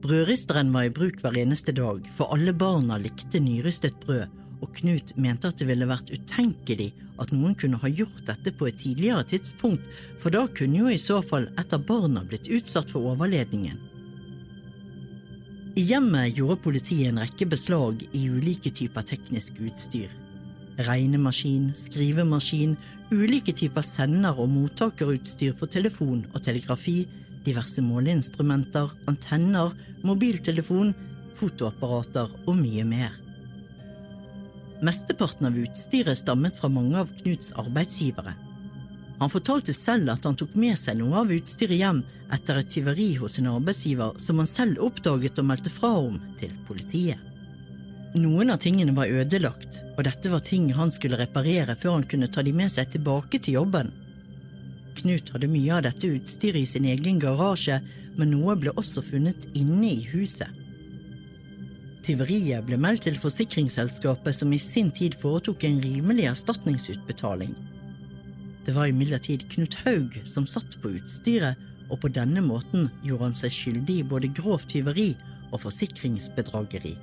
Brødristeren 0.00 0.72
var 0.74 0.88
i 0.88 0.92
bruk 0.94 1.20
hver 1.22 1.36
eneste 1.38 1.74
dag, 1.76 2.04
for 2.16 2.32
alle 2.34 2.54
barna 2.56 2.98
likte 3.00 3.40
nyrystet 3.42 3.98
brød, 4.02 4.28
og 4.60 4.72
Knut 4.76 5.14
mente 5.16 5.48
at 5.50 5.60
det 5.60 5.68
ville 5.68 5.88
vært 5.88 6.12
utenkelig 6.12 6.90
at 7.20 7.32
noen 7.34 7.54
kunne 7.58 7.80
ha 7.82 7.90
gjort 7.90 8.24
dette 8.28 8.52
på 8.56 8.68
et 8.68 8.78
tidligere 8.80 9.26
tidspunkt, 9.32 9.84
for 10.20 10.32
da 10.32 10.46
kunne 10.56 10.82
jo 10.84 10.92
i 10.92 11.00
så 11.00 11.20
fall 11.24 11.48
et 11.60 11.76
av 11.76 11.84
barna 11.88 12.24
blitt 12.24 12.48
utsatt 12.48 12.92
for 12.92 13.12
overledningen. 13.12 13.78
I 15.78 15.84
hjemmet 15.86 16.34
gjorde 16.34 16.58
politiet 16.64 17.12
en 17.12 17.20
rekke 17.22 17.46
beslag 17.48 18.02
i 18.16 18.24
ulike 18.26 18.72
typer 18.74 19.04
teknisk 19.06 19.60
utstyr. 19.62 20.10
Regnemaskin, 20.80 21.70
skrivemaskin, 21.76 22.74
ulike 23.12 23.54
typer 23.56 23.84
sender- 23.86 24.40
og 24.40 24.50
mottakerutstyr 24.50 25.54
for 25.58 25.70
telefon 25.70 26.24
og 26.34 26.42
telegrafi, 26.42 27.04
diverse 27.46 27.82
måleinstrumenter, 27.84 28.90
antenner, 29.08 29.72
mobiltelefon, 30.02 30.92
fotoapparater 31.38 32.32
og 32.46 32.56
mye 32.58 32.84
mer. 32.84 33.14
Mesteparten 34.80 35.46
av 35.46 35.58
utstyret 35.58 36.18
stammet 36.18 36.56
fra 36.56 36.68
mange 36.72 36.96
av 37.02 37.10
Knuts 37.22 37.52
arbeidsgivere. 37.52 38.32
Han 39.20 39.28
fortalte 39.28 39.74
selv 39.76 40.08
at 40.14 40.24
han 40.24 40.36
tok 40.40 40.54
med 40.56 40.78
seg 40.80 40.96
noe 40.96 41.18
av 41.20 41.32
utstyret 41.34 41.76
hjem 41.76 41.98
etter 42.32 42.62
et 42.62 42.70
tyveri 42.72 43.10
hos 43.20 43.36
en 43.38 43.50
arbeidsgiver 43.50 44.14
som 44.22 44.40
han 44.40 44.48
selv 44.48 44.80
oppdaget 44.86 45.40
og 45.42 45.50
meldte 45.50 45.72
fra 45.74 45.90
om 46.00 46.16
til 46.40 46.54
politiet. 46.68 47.20
Noen 48.16 48.50
av 48.50 48.62
tingene 48.64 48.94
var 48.96 49.12
ødelagt, 49.12 49.82
og 49.94 50.06
dette 50.08 50.32
var 50.32 50.40
ting 50.42 50.70
han 50.74 50.90
skulle 50.90 51.20
reparere 51.20 51.76
før 51.78 51.98
han 51.98 52.06
kunne 52.08 52.30
ta 52.32 52.42
de 52.42 52.54
med 52.56 52.72
seg 52.72 52.88
tilbake 52.94 53.38
til 53.38 53.60
jobben. 53.60 53.92
Knut 54.96 55.28
hadde 55.34 55.52
mye 55.52 55.76
av 55.76 55.84
dette 55.84 56.08
utstyret 56.08 56.64
i 56.64 56.70
sin 56.72 56.88
egen 56.88 57.20
garasje, 57.22 57.78
men 58.16 58.32
noe 58.32 58.56
ble 58.58 58.72
også 58.80 59.04
funnet 59.04 59.44
inne 59.52 59.92
i 59.92 60.08
huset. 60.10 60.48
Tyveriet 62.00 62.64
ble 62.64 62.78
meldt 62.80 63.04
til 63.04 63.18
forsikringsselskapet, 63.20 64.32
som 64.36 64.52
i 64.56 64.60
sin 64.60 64.88
tid 64.94 65.16
foretok 65.20 65.66
en 65.68 65.80
rimelig 65.84 66.30
erstatningsutbetaling. 66.30 67.52
Det 68.64 68.72
var 68.76 68.88
imidlertid 68.88 69.44
Knut 69.52 69.76
Haug 69.84 70.16
som 70.28 70.48
satt 70.48 70.78
på 70.80 70.94
utstyret, 70.96 71.60
og 71.90 72.00
på 72.00 72.08
denne 72.14 72.40
måten 72.44 72.88
gjorde 73.04 73.28
han 73.28 73.36
seg 73.36 73.52
skyldig 73.52 73.96
i 74.00 74.06
både 74.06 74.30
grovt 74.32 74.70
tyveri 74.72 75.10
og 75.50 75.60
forsikringsbedrageri. 75.64 76.94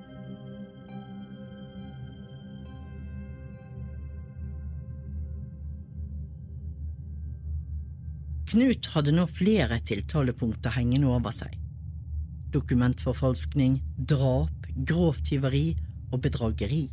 Knut 8.47 8.87
hadde 8.93 9.11
nå 9.13 9.27
flere 9.27 9.77
tiltalepunkter 9.83 10.71
hengende 10.77 11.11
over 11.11 11.35
seg. 11.35 11.57
Dokumentforfalskning, 12.57 13.81
drap, 13.97 14.65
grovt 14.87 15.27
tyveri 15.29 15.75
og 16.11 16.23
bedrageri. 16.25 16.87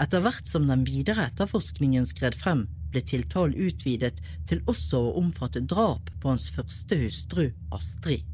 Etter 0.00 0.22
hvert 0.24 0.48
som 0.48 0.66
den 0.66 0.82
videre 0.88 1.28
etterforskningen 1.28 2.08
skred 2.08 2.34
frem, 2.40 2.64
ble 2.90 3.02
tiltalen 3.06 3.54
utvidet 3.54 4.16
til 4.50 4.62
også 4.70 4.98
å 4.98 5.14
omfatte 5.20 5.62
drap 5.62 6.10
på 6.22 6.32
hans 6.32 6.48
første 6.54 6.98
hustru, 7.04 7.50
Astrid. 7.76 8.24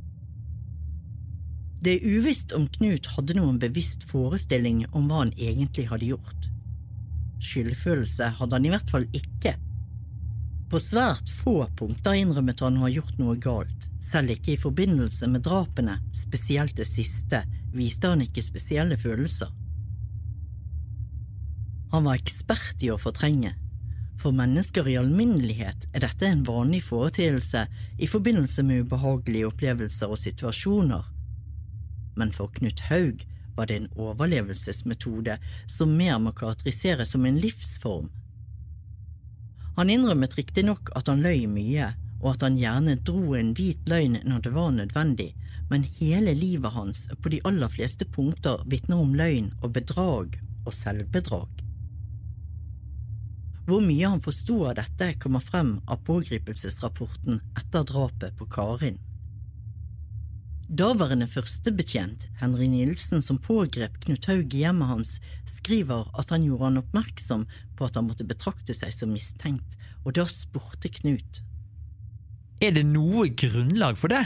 Det 1.82 1.98
er 1.98 2.16
uvisst 2.16 2.54
om 2.56 2.64
Knut 2.78 3.10
hadde 3.14 3.36
noen 3.36 3.58
bevisst 3.62 4.06
forestilling 4.08 4.86
om 4.96 5.10
hva 5.10 5.26
han 5.26 5.34
egentlig 5.36 5.84
hadde 5.90 6.08
gjort. 6.14 6.48
Skyldfølelse 7.44 8.32
hadde 8.38 8.56
han 8.56 8.66
i 8.66 8.72
hvert 8.72 8.90
fall 8.90 9.04
ikke, 9.14 9.52
på 10.70 10.80
svært 10.82 11.28
få 11.30 11.60
punkter 11.78 12.16
innrømmet 12.18 12.62
han 12.64 12.78
å 12.80 12.86
ha 12.86 12.90
gjort 12.90 13.18
noe 13.20 13.36
galt, 13.38 13.86
selv 14.02 14.34
ikke 14.34 14.54
i 14.54 14.60
forbindelse 14.60 15.28
med 15.30 15.44
drapene, 15.46 16.00
spesielt 16.14 16.74
det 16.78 16.88
siste, 16.90 17.44
viste 17.74 18.10
han 18.10 18.24
ikke 18.24 18.42
spesielle 18.42 18.98
følelser. 18.98 19.52
Han 21.92 22.08
var 22.08 22.18
ekspert 22.18 22.82
i 22.82 22.90
å 22.90 22.98
fortrenge. 22.98 23.54
For 24.18 24.34
mennesker 24.34 24.88
i 24.90 24.96
alminnelighet 24.98 25.86
er 25.94 26.02
dette 26.02 26.26
en 26.26 26.42
vanlig 26.46 26.82
foreteelse 26.88 27.66
i 28.02 28.08
forbindelse 28.10 28.64
med 28.66 28.86
ubehagelige 28.86 29.52
opplevelser 29.52 30.10
og 30.10 30.18
situasjoner. 30.18 31.04
Men 32.16 32.32
for 32.34 32.50
Knut 32.56 32.80
Haug 32.88 33.22
var 33.56 33.68
det 33.68 33.76
en 33.78 33.90
overlevelsesmetode 33.94 35.36
som 35.70 35.94
mer 35.94 36.18
må 36.20 36.32
karakteriseres 36.36 37.12
som 37.14 37.28
en 37.28 37.38
livsform 37.38 38.08
han 39.76 39.90
innrømmet 39.92 40.36
riktignok 40.38 40.90
at 40.96 41.10
han 41.10 41.22
løy 41.24 41.44
mye, 41.52 41.90
og 42.22 42.30
at 42.32 42.46
han 42.46 42.56
gjerne 42.56 42.96
dro 43.04 43.34
en 43.36 43.52
hvit 43.56 43.88
løgn 43.90 44.22
når 44.24 44.46
det 44.46 44.52
var 44.54 44.72
nødvendig, 44.72 45.28
men 45.70 45.84
hele 45.98 46.32
livet 46.34 46.72
hans 46.72 47.04
på 47.20 47.32
de 47.32 47.42
aller 47.48 47.70
fleste 47.70 48.08
punkter 48.08 48.64
vitner 48.70 49.02
om 49.02 49.14
løgn 49.18 49.52
og 49.60 49.74
bedrag 49.76 50.38
og 50.64 50.72
selvbedrag. 50.74 51.62
Hvor 53.66 53.82
mye 53.82 54.08
han 54.08 54.22
forsto 54.22 54.60
av 54.70 54.76
dette, 54.78 55.10
kommer 55.18 55.42
frem 55.42 55.80
av 55.90 56.04
pågripelsesrapporten 56.06 57.40
etter 57.58 57.86
drapet 57.88 58.36
på 58.38 58.46
Karin. 58.46 59.00
Daværende 60.66 61.28
førstebetjent 61.30 62.24
Henry 62.40 62.66
Nilsen, 62.66 63.20
som 63.22 63.38
pågrep 63.38 64.00
Knut 64.02 64.24
Haug 64.26 64.50
i 64.50 64.64
hjemmet 64.64 64.88
hans, 64.90 65.12
skriver 65.46 66.08
at 66.18 66.32
han 66.34 66.42
gjorde 66.42 66.66
han 66.66 66.80
oppmerksom 66.80 67.44
på 67.78 67.86
at 67.86 67.94
han 67.94 68.08
måtte 68.08 68.26
betrakte 68.26 68.74
seg 68.74 68.90
som 68.90 69.12
mistenkt, 69.14 69.76
og 70.02 70.16
da 70.18 70.24
spurte 70.26 70.90
Knut. 70.90 71.38
Er 72.58 72.74
det 72.74 72.82
noe 72.88 73.28
grunnlag 73.30 73.94
for 74.00 74.10
det? 74.10 74.24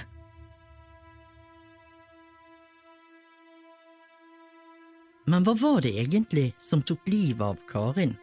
Men 5.28 5.44
hva 5.44 5.52
var 5.60 5.84
det 5.84 5.92
egentlig 6.00 6.54
som 6.56 6.80
tok 6.80 7.04
livet 7.10 7.44
av 7.52 7.60
Karin? 7.68 8.16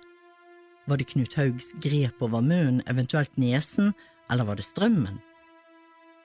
Var 0.90 0.98
det 0.98 1.12
Knut 1.14 1.38
Haugs 1.38 1.70
grep 1.86 2.18
over 2.26 2.42
munnen, 2.42 2.82
eventuelt 2.90 3.38
nesen, 3.38 3.94
eller 4.32 4.50
var 4.50 4.58
det 4.58 4.66
strømmen? 4.66 5.22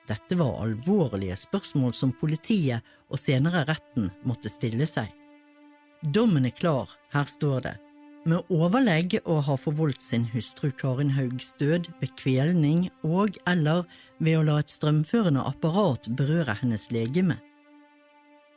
Dette 0.07 0.35
var 0.35 0.59
alvorlige 0.65 1.35
spørsmål 1.39 1.93
som 1.95 2.11
politiet 2.19 2.83
og 3.07 3.21
senere 3.21 3.63
retten 3.69 4.09
måtte 4.27 4.51
stille 4.51 4.87
seg. 4.89 5.07
Dommen 6.03 6.45
er 6.45 6.55
klar, 6.55 6.91
her 7.13 7.27
står 7.29 7.61
det. 7.63 7.77
Med 8.27 8.51
overlegg 8.51 9.17
å 9.27 9.41
ha 9.43 9.55
forvoldt 9.59 10.03
sin 10.03 10.25
hustru 10.31 10.69
Karin 10.79 11.11
Haugs 11.15 11.51
død 11.59 11.89
ved 11.99 12.11
kvelning 12.19 12.85
og 13.03 13.35
eller 13.47 13.83
ved 14.23 14.39
å 14.39 14.45
la 14.47 14.59
et 14.61 14.71
strømførende 14.71 15.43
apparat 15.43 16.07
berøre 16.19 16.55
hennes 16.61 16.89
legeme. 16.91 17.39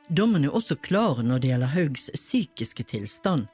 Dommen 0.07 0.47
er 0.47 0.55
også 0.55 0.77
klar 0.79 1.23
når 1.23 1.43
det 1.43 1.51
gjelder 1.51 1.75
Haugs 1.75 2.11
psykiske 2.15 2.87
tilstand. 2.95 3.47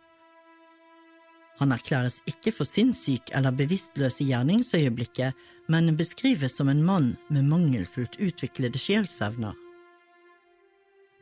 Han 1.63 1.71
erklæres 1.71 2.19
ikke 2.27 2.51
for 2.51 2.67
sinnssyk 2.67 3.29
eller 3.39 3.55
bevisstløs 3.55 4.17
i 4.19 4.33
gjerningsøyeblikket, 4.33 5.37
men 5.71 5.95
beskrives 5.95 6.57
som 6.59 6.69
en 6.73 6.81
mann 6.83 7.13
med 7.31 7.47
mangelfullt 7.47 8.19
utviklede 8.19 8.81
sjelsevner. 8.83 9.55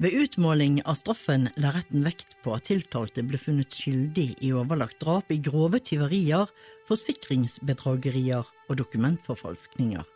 Ved 0.01 0.17
utmåling 0.17 0.79
av 0.89 0.97
straffen 0.97 1.51
la 1.61 1.75
retten 1.75 2.07
vekt 2.07 2.39
på 2.41 2.55
at 2.57 2.71
tiltalte 2.71 3.21
ble 3.21 3.37
funnet 3.37 3.77
skyldig 3.77 4.31
i 4.41 4.55
overlagt 4.57 4.97
drap 5.05 5.29
i 5.29 5.37
grove 5.45 5.83
tyverier, 5.85 6.49
forsikringsbedragerier 6.89 8.49
og 8.71 8.81
dokumentforfalskninger. 8.81 10.09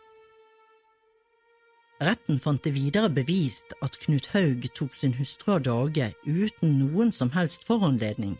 Retten 2.01 2.41
fant 2.41 2.65
det 2.65 2.73
videre 2.73 3.13
bevist 3.13 3.77
at 3.85 4.01
Knut 4.01 4.33
Haug 4.33 4.65
tok 4.73 4.97
sin 4.97 5.13
hustru 5.21 5.53
av 5.59 5.61
dage 5.69 6.09
uten 6.25 6.79
noen 6.81 7.13
som 7.13 7.29
helst 7.37 7.69
foranledning. 7.69 8.39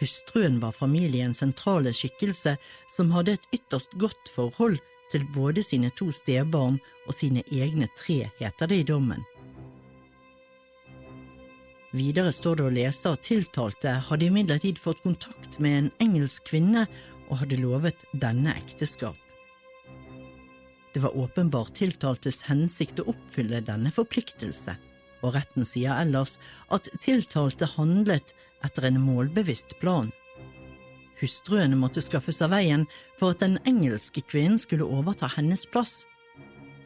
Hustruen 0.00 0.58
var 0.60 0.72
familiens 0.74 1.38
sentrale 1.38 1.92
skikkelse 1.94 2.56
som 2.96 3.12
hadde 3.14 3.36
et 3.36 3.48
ytterst 3.54 3.94
godt 4.00 4.30
forhold 4.34 4.80
til 5.12 5.26
både 5.34 5.62
sine 5.62 5.90
to 5.94 6.10
stebarn 6.12 6.80
og 7.06 7.14
sine 7.14 7.44
egne 7.52 7.86
tre, 7.98 8.24
heter 8.40 8.70
det 8.70 8.80
i 8.82 8.88
dommen. 8.88 9.22
Videre 11.94 12.32
står 12.34 12.58
det 12.58 12.64
å 12.66 12.72
lese 12.74 13.10
at 13.14 13.22
tiltalte 13.22 13.92
hadde 14.08 14.26
imidlertid 14.26 14.80
fått 14.82 15.04
kontakt 15.04 15.60
med 15.62 15.76
en 15.78 15.90
engelsk 16.02 16.48
kvinne 16.48 16.88
og 17.28 17.44
hadde 17.44 17.60
lovet 17.60 18.02
denne 18.18 18.56
ekteskap. 18.58 19.14
Det 20.94 21.02
var 21.02 21.14
åpenbart 21.18 21.74
tiltaltes 21.78 22.44
hensikt 22.48 23.00
å 23.02 23.08
oppfylle 23.14 23.62
denne 23.66 23.90
forpliktelse, 23.94 24.74
og 25.22 25.34
retten 25.34 25.66
sier 25.66 25.94
ellers 25.94 26.36
at 26.74 26.90
tiltalte 27.02 27.66
handlet 27.76 28.34
etter 28.64 28.88
en 28.88 29.00
målbevisst 29.00 29.76
plan. 29.80 30.10
Hustruen 31.20 31.76
måtte 31.78 32.02
skaffe 32.04 32.34
seg 32.34 32.50
veien 32.52 32.88
for 33.18 33.34
at 33.34 33.44
den 33.44 33.58
engelske 33.68 34.24
kvinnen 34.26 34.58
skulle 34.60 34.88
overta 34.88 35.30
hennes 35.36 35.66
plass. 35.70 36.02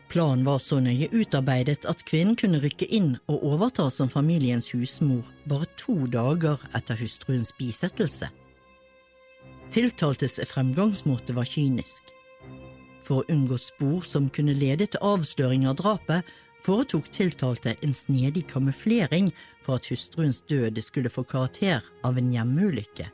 Planen 0.09 0.45
var 0.47 0.61
så 0.65 0.79
nøye 0.81 1.11
utarbeidet 1.13 1.85
at 1.89 2.05
kvinnen 2.09 2.37
kunne 2.39 2.61
rykke 2.63 2.87
inn 2.97 3.17
og 3.29 3.43
overta 3.45 3.91
som 3.93 4.09
familiens 4.09 4.71
husmor 4.73 5.27
bare 5.49 5.69
to 5.81 6.07
dager 6.09 6.63
etter 6.77 6.97
hustruens 6.97 7.53
bisettelse. 7.59 8.31
Tiltaltes 9.69 10.39
fremgangsmåte 10.49 11.37
var 11.37 11.49
kynisk. 11.49 12.15
For 13.05 13.21
å 13.21 13.29
unngå 13.33 13.59
spor 13.61 14.01
som 14.05 14.31
kunne 14.33 14.57
lede 14.57 14.87
til 14.89 15.05
avsløring 15.05 15.67
av 15.69 15.77
drapet, 15.81 16.25
foretok 16.67 17.11
tiltalte 17.15 17.77
en 17.83 17.95
snedig 17.95 18.47
kamuflering 18.53 19.31
for 19.65 19.79
at 19.79 19.89
hustruens 19.91 20.41
død 20.49 20.81
skulle 20.83 21.13
få 21.13 21.25
karakter 21.29 21.85
av 22.05 22.19
en 22.19 22.33
hjemmeulykke. 22.35 23.09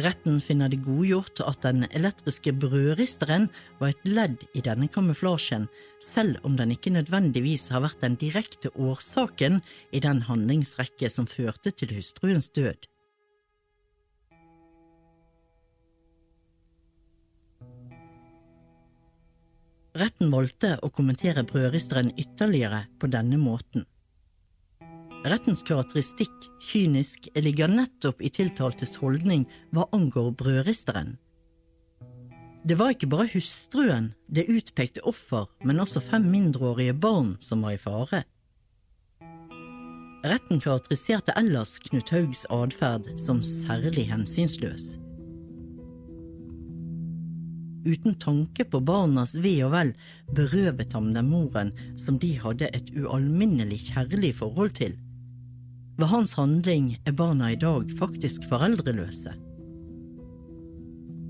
Retten 0.00 0.38
finner 0.40 0.70
det 0.72 0.80
godgjort 0.86 1.42
at 1.44 1.66
den 1.66 1.84
elektriske 1.92 2.54
brødristeren 2.56 3.50
var 3.80 3.92
et 3.92 4.06
ledd 4.08 4.46
i 4.56 4.62
denne 4.64 4.88
kamuflasjen, 4.88 5.66
selv 6.00 6.40
om 6.48 6.56
den 6.56 6.72
ikke 6.72 6.94
nødvendigvis 6.94 7.68
har 7.74 7.84
vært 7.84 8.00
den 8.00 8.16
direkte 8.16 8.72
årsaken 8.72 9.60
i 9.92 10.00
den 10.00 10.24
handlingsrekke 10.30 11.12
som 11.12 11.28
førte 11.28 11.74
til 11.76 11.92
hustruens 11.98 12.48
død. 12.56 12.88
Retten 19.92 20.30
valgte 20.32 20.78
å 20.80 20.88
kommentere 20.88 21.42
brødristeren 21.44 22.14
ytterligere 22.16 22.86
på 23.00 23.10
denne 23.12 23.36
måten. 23.36 23.84
Rettens 25.28 25.60
karakteristikk, 25.68 26.32
kynisk, 26.64 27.28
ligger 27.36 27.70
nettopp 27.70 28.22
i 28.24 28.30
tiltaltes 28.32 28.96
holdning 29.02 29.44
hva 29.70 29.84
angår 29.92 30.32
brødristeren. 30.40 31.18
Det 32.64 32.78
var 32.78 32.94
ikke 32.94 33.10
bare 33.10 33.28
hustruen, 33.34 34.12
det 34.30 34.48
utpekte 34.48 35.04
offer, 35.04 35.48
men 35.66 35.82
også 35.82 36.00
fem 36.00 36.24
mindreårige 36.30 36.94
barn 36.94 37.36
som 37.42 37.66
var 37.66 37.76
i 37.76 37.82
fare. 37.82 38.24
Retten 40.22 40.62
karakteriserte 40.62 41.34
ellers 41.36 41.76
Knut 41.82 42.14
Haugs 42.14 42.46
atferd 42.48 43.10
som 43.18 43.42
særlig 43.42 44.06
hensynsløs 44.08 45.01
uten 47.84 48.14
tanke 48.20 48.64
på 48.68 48.80
barnas 48.84 49.34
ve 49.42 49.54
og 49.66 49.72
vel, 49.74 49.94
berøvet 50.34 50.92
ham 50.96 51.12
den 51.14 51.30
moren 51.30 51.72
som 52.00 52.18
de 52.22 52.34
hadde 52.42 52.70
et 52.72 52.92
ualminnelig 52.96 53.88
kjærlig 53.90 54.34
forhold 54.40 54.76
til. 54.78 54.96
Ved 55.98 56.08
hans 56.08 56.34
handling 56.38 56.96
er 57.06 57.16
barna 57.16 57.52
i 57.52 57.58
dag 57.60 57.90
faktisk 57.98 58.46
foreldreløse. 58.50 59.34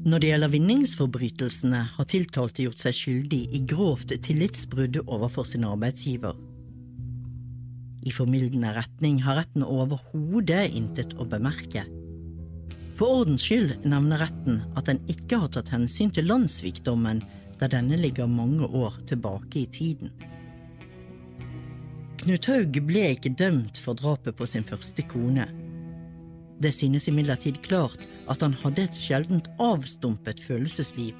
Når 0.02 0.18
det 0.18 0.30
gjelder 0.32 0.50
vinningsforbrytelsene, 0.50 1.80
har 1.94 2.06
tiltalte 2.10 2.64
gjort 2.64 2.80
seg 2.82 2.96
skyldig 2.96 3.42
i 3.54 3.60
grovt 3.70 4.10
tillitsbrudd 4.26 4.98
overfor 5.04 5.46
sin 5.46 5.66
arbeidsgiver. 5.68 6.34
I 8.02 8.10
formildende 8.10 8.72
retning 8.74 9.20
har 9.22 9.38
retten 9.38 9.62
overhodet 9.62 10.72
intet 10.74 11.14
å 11.14 11.26
bemerke. 11.30 11.84
For 13.02 13.18
ordens 13.18 13.42
skyld 13.42 13.80
nevner 13.82 14.20
retten 14.22 14.60
at 14.78 14.86
den 14.86 15.00
ikke 15.10 15.40
har 15.42 15.48
tatt 15.50 15.72
hensyn 15.74 16.12
til 16.14 16.28
landssvikdommen, 16.30 17.24
der 17.58 17.70
denne 17.72 17.96
ligger 17.98 18.28
mange 18.30 18.62
år 18.62 19.00
tilbake 19.10 19.56
i 19.58 19.70
tiden. 19.74 20.12
Knut 22.20 22.46
Haug 22.46 22.78
ble 22.86 23.02
ikke 23.16 23.32
dømt 23.34 23.80
for 23.82 23.98
drapet 23.98 24.36
på 24.38 24.46
sin 24.46 24.62
første 24.62 25.02
kone. 25.10 25.48
Det 26.62 26.70
synes 26.76 27.08
imidlertid 27.10 27.58
klart 27.66 28.04
at 28.30 28.46
han 28.46 28.54
hadde 28.60 28.84
et 28.86 29.00
sjeldent 29.02 29.50
avstumpet 29.58 30.38
følelsesliv. 30.46 31.18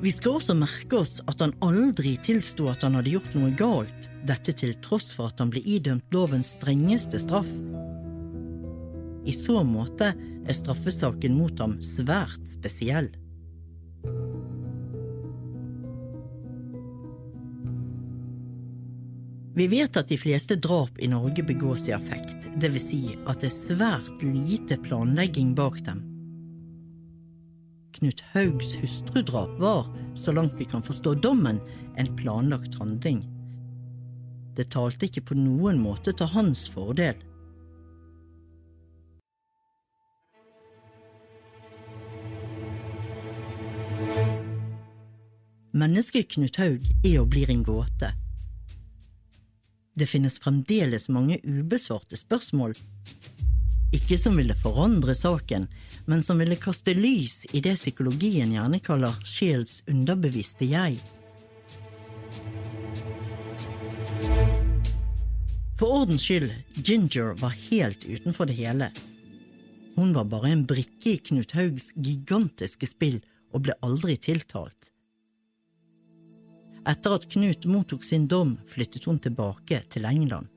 Vi 0.00 0.14
skal 0.16 0.38
også 0.38 0.56
merke 0.56 1.02
oss 1.02 1.18
at 1.28 1.44
han 1.44 1.52
aldri 1.60 2.14
tilsto 2.24 2.70
at 2.72 2.88
han 2.88 2.96
hadde 2.96 3.12
gjort 3.18 3.36
noe 3.36 3.52
galt, 3.52 4.08
dette 4.24 4.56
til 4.56 4.72
tross 4.80 5.12
for 5.12 5.28
at 5.28 5.44
han 5.44 5.52
ble 5.52 5.60
idømt 5.60 6.08
lovens 6.16 6.54
strengeste 6.56 7.20
straff. 7.20 7.52
I 9.28 9.36
så 9.36 9.60
måte 9.60 10.14
er 10.48 10.56
straffesaken 10.56 11.36
mot 11.36 11.60
ham 11.60 11.78
svært 11.84 12.44
spesiell. 12.48 13.10
Vi 19.58 19.66
vet 19.66 19.96
at 19.98 20.06
de 20.06 20.16
fleste 20.20 20.54
drap 20.62 21.00
i 21.02 21.08
Norge 21.10 21.42
begås 21.42 21.88
i 21.88 21.94
affekt, 21.96 22.46
dvs. 22.62 22.84
Si 22.84 23.00
at 23.26 23.42
det 23.42 23.48
er 23.50 23.56
svært 23.56 24.22
lite 24.22 24.78
planlegging 24.84 25.50
bak 25.58 25.80
dem. 25.88 26.04
Knut 27.98 28.22
Haugs 28.30 28.76
hustrudrap 28.78 29.56
var, 29.58 29.88
så 30.14 30.30
langt 30.32 30.54
vi 30.60 30.68
kan 30.70 30.84
forstå 30.86 31.16
dommen, 31.24 31.58
en 31.98 32.12
planlagt 32.16 32.78
handling. 32.78 33.24
Det 34.54 34.68
talte 34.70 35.08
ikke 35.08 35.24
på 35.32 35.38
noen 35.38 35.82
måte 35.82 36.14
til 36.14 36.30
hans 36.30 36.68
fordel. 36.70 37.18
Mennesket 45.78 46.32
Knut 46.32 46.56
Haug 46.58 46.86
er 47.06 47.20
og 47.20 47.28
blir 47.30 47.50
en 47.52 47.60
gåte. 47.62 48.08
Det 49.94 50.08
finnes 50.10 50.38
fremdeles 50.42 51.06
mange 51.12 51.36
ubesvarte 51.44 52.18
spørsmål, 52.18 52.74
ikke 53.94 54.18
som 54.18 54.40
ville 54.40 54.56
forandre 54.58 55.14
saken, 55.14 55.68
men 56.10 56.24
som 56.26 56.42
ville 56.42 56.58
kaste 56.58 56.96
lys 56.98 57.44
i 57.52 57.62
det 57.62 57.76
psykologien 57.78 58.56
gjerne 58.56 58.82
kaller 58.82 59.14
sjels 59.28 59.78
underbevisste 59.86 60.66
jeg. 60.66 60.98
For 65.78 66.02
ordens 66.02 66.26
skyld, 66.26 66.50
Ginger 66.82 67.36
var 67.38 67.54
helt 67.68 68.02
utenfor 68.08 68.50
det 68.50 68.58
hele. 68.58 68.90
Hun 69.94 70.10
var 70.16 70.26
bare 70.26 70.56
en 70.56 70.66
brikke 70.66 71.14
i 71.14 71.24
Knut 71.30 71.54
Haugs 71.54 71.92
gigantiske 71.94 72.90
spill 72.90 73.20
og 73.54 73.68
ble 73.68 73.78
aldri 73.84 74.18
tiltalt. 74.18 74.90
Etter 76.88 77.18
at 77.18 77.26
Knut 77.28 77.66
mottok 77.68 78.04
sin 78.04 78.26
dom, 78.28 78.54
flyttet 78.66 79.04
hun 79.04 79.18
tilbake 79.20 79.82
til 79.92 80.06
England. 80.08 80.48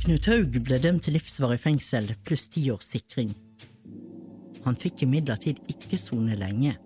Knut 0.00 0.28
Haug 0.30 0.54
ble 0.64 0.78
dømt 0.80 1.04
til 1.04 1.18
livsvarig 1.18 1.58
fengsel 1.60 2.12
pluss 2.24 2.46
ti 2.48 2.62
års 2.72 2.86
sikring. 2.94 3.34
Han 4.64 4.78
fikk 4.78 5.02
imidlertid 5.04 5.58
ikke 5.72 5.98
sone 6.00 6.38
lenge. 6.38 6.76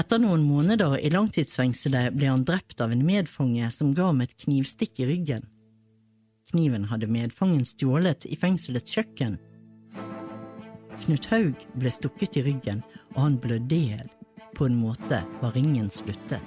Etter 0.00 0.20
noen 0.22 0.42
måneder 0.46 0.98
i 1.00 1.10
langtidsfengselet 1.12 2.14
ble 2.16 2.28
han 2.30 2.44
drept 2.46 2.82
av 2.82 2.92
en 2.94 3.04
medfange 3.06 3.70
som 3.74 3.94
ga 3.94 4.10
ham 4.10 4.22
et 4.24 4.36
knivstikk 4.44 5.00
i 5.02 5.08
ryggen. 5.08 5.46
Kniven 6.50 6.88
hadde 6.90 7.10
medfangen 7.10 7.64
stjålet 7.66 8.26
i 8.26 8.38
fengselets 8.38 8.94
kjøkken. 8.96 9.38
Knut 11.04 11.26
Haug 11.32 11.62
ble 11.80 11.90
stukket 11.92 12.36
i 12.36 12.44
ryggen, 12.44 12.82
og 13.16 13.22
han 13.24 13.38
blødde 13.40 13.76
i 13.76 13.84
hjel. 13.90 14.08
På 14.56 14.66
en 14.68 14.76
måte 14.80 15.22
var 15.40 15.54
ringen 15.56 15.88
sluttet. 15.92 16.40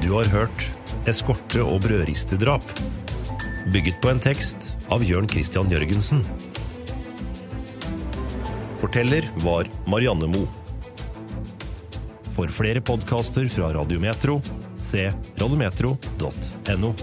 Du 0.00 0.14
har 0.16 0.30
hørt 0.32 0.66
Eskorte 1.08 1.62
og 1.62 1.84
brødristedrap. 1.84 2.64
Bygget 3.70 4.00
på 4.02 4.10
en 4.10 4.22
tekst 4.22 4.72
av 4.90 5.04
Jørn 5.06 5.28
Christian 5.30 5.70
Jørgensen. 5.70 6.24
Forteller 8.80 9.28
var 9.44 9.68
Marianne 9.86 10.28
Mo. 10.32 10.46
For 12.34 12.48
flere 12.48 12.80
podkaster 12.80 13.48
fra 13.52 13.72
Radiometro, 13.76 14.40
se 14.80 15.10
radiometro.no. 15.38 16.94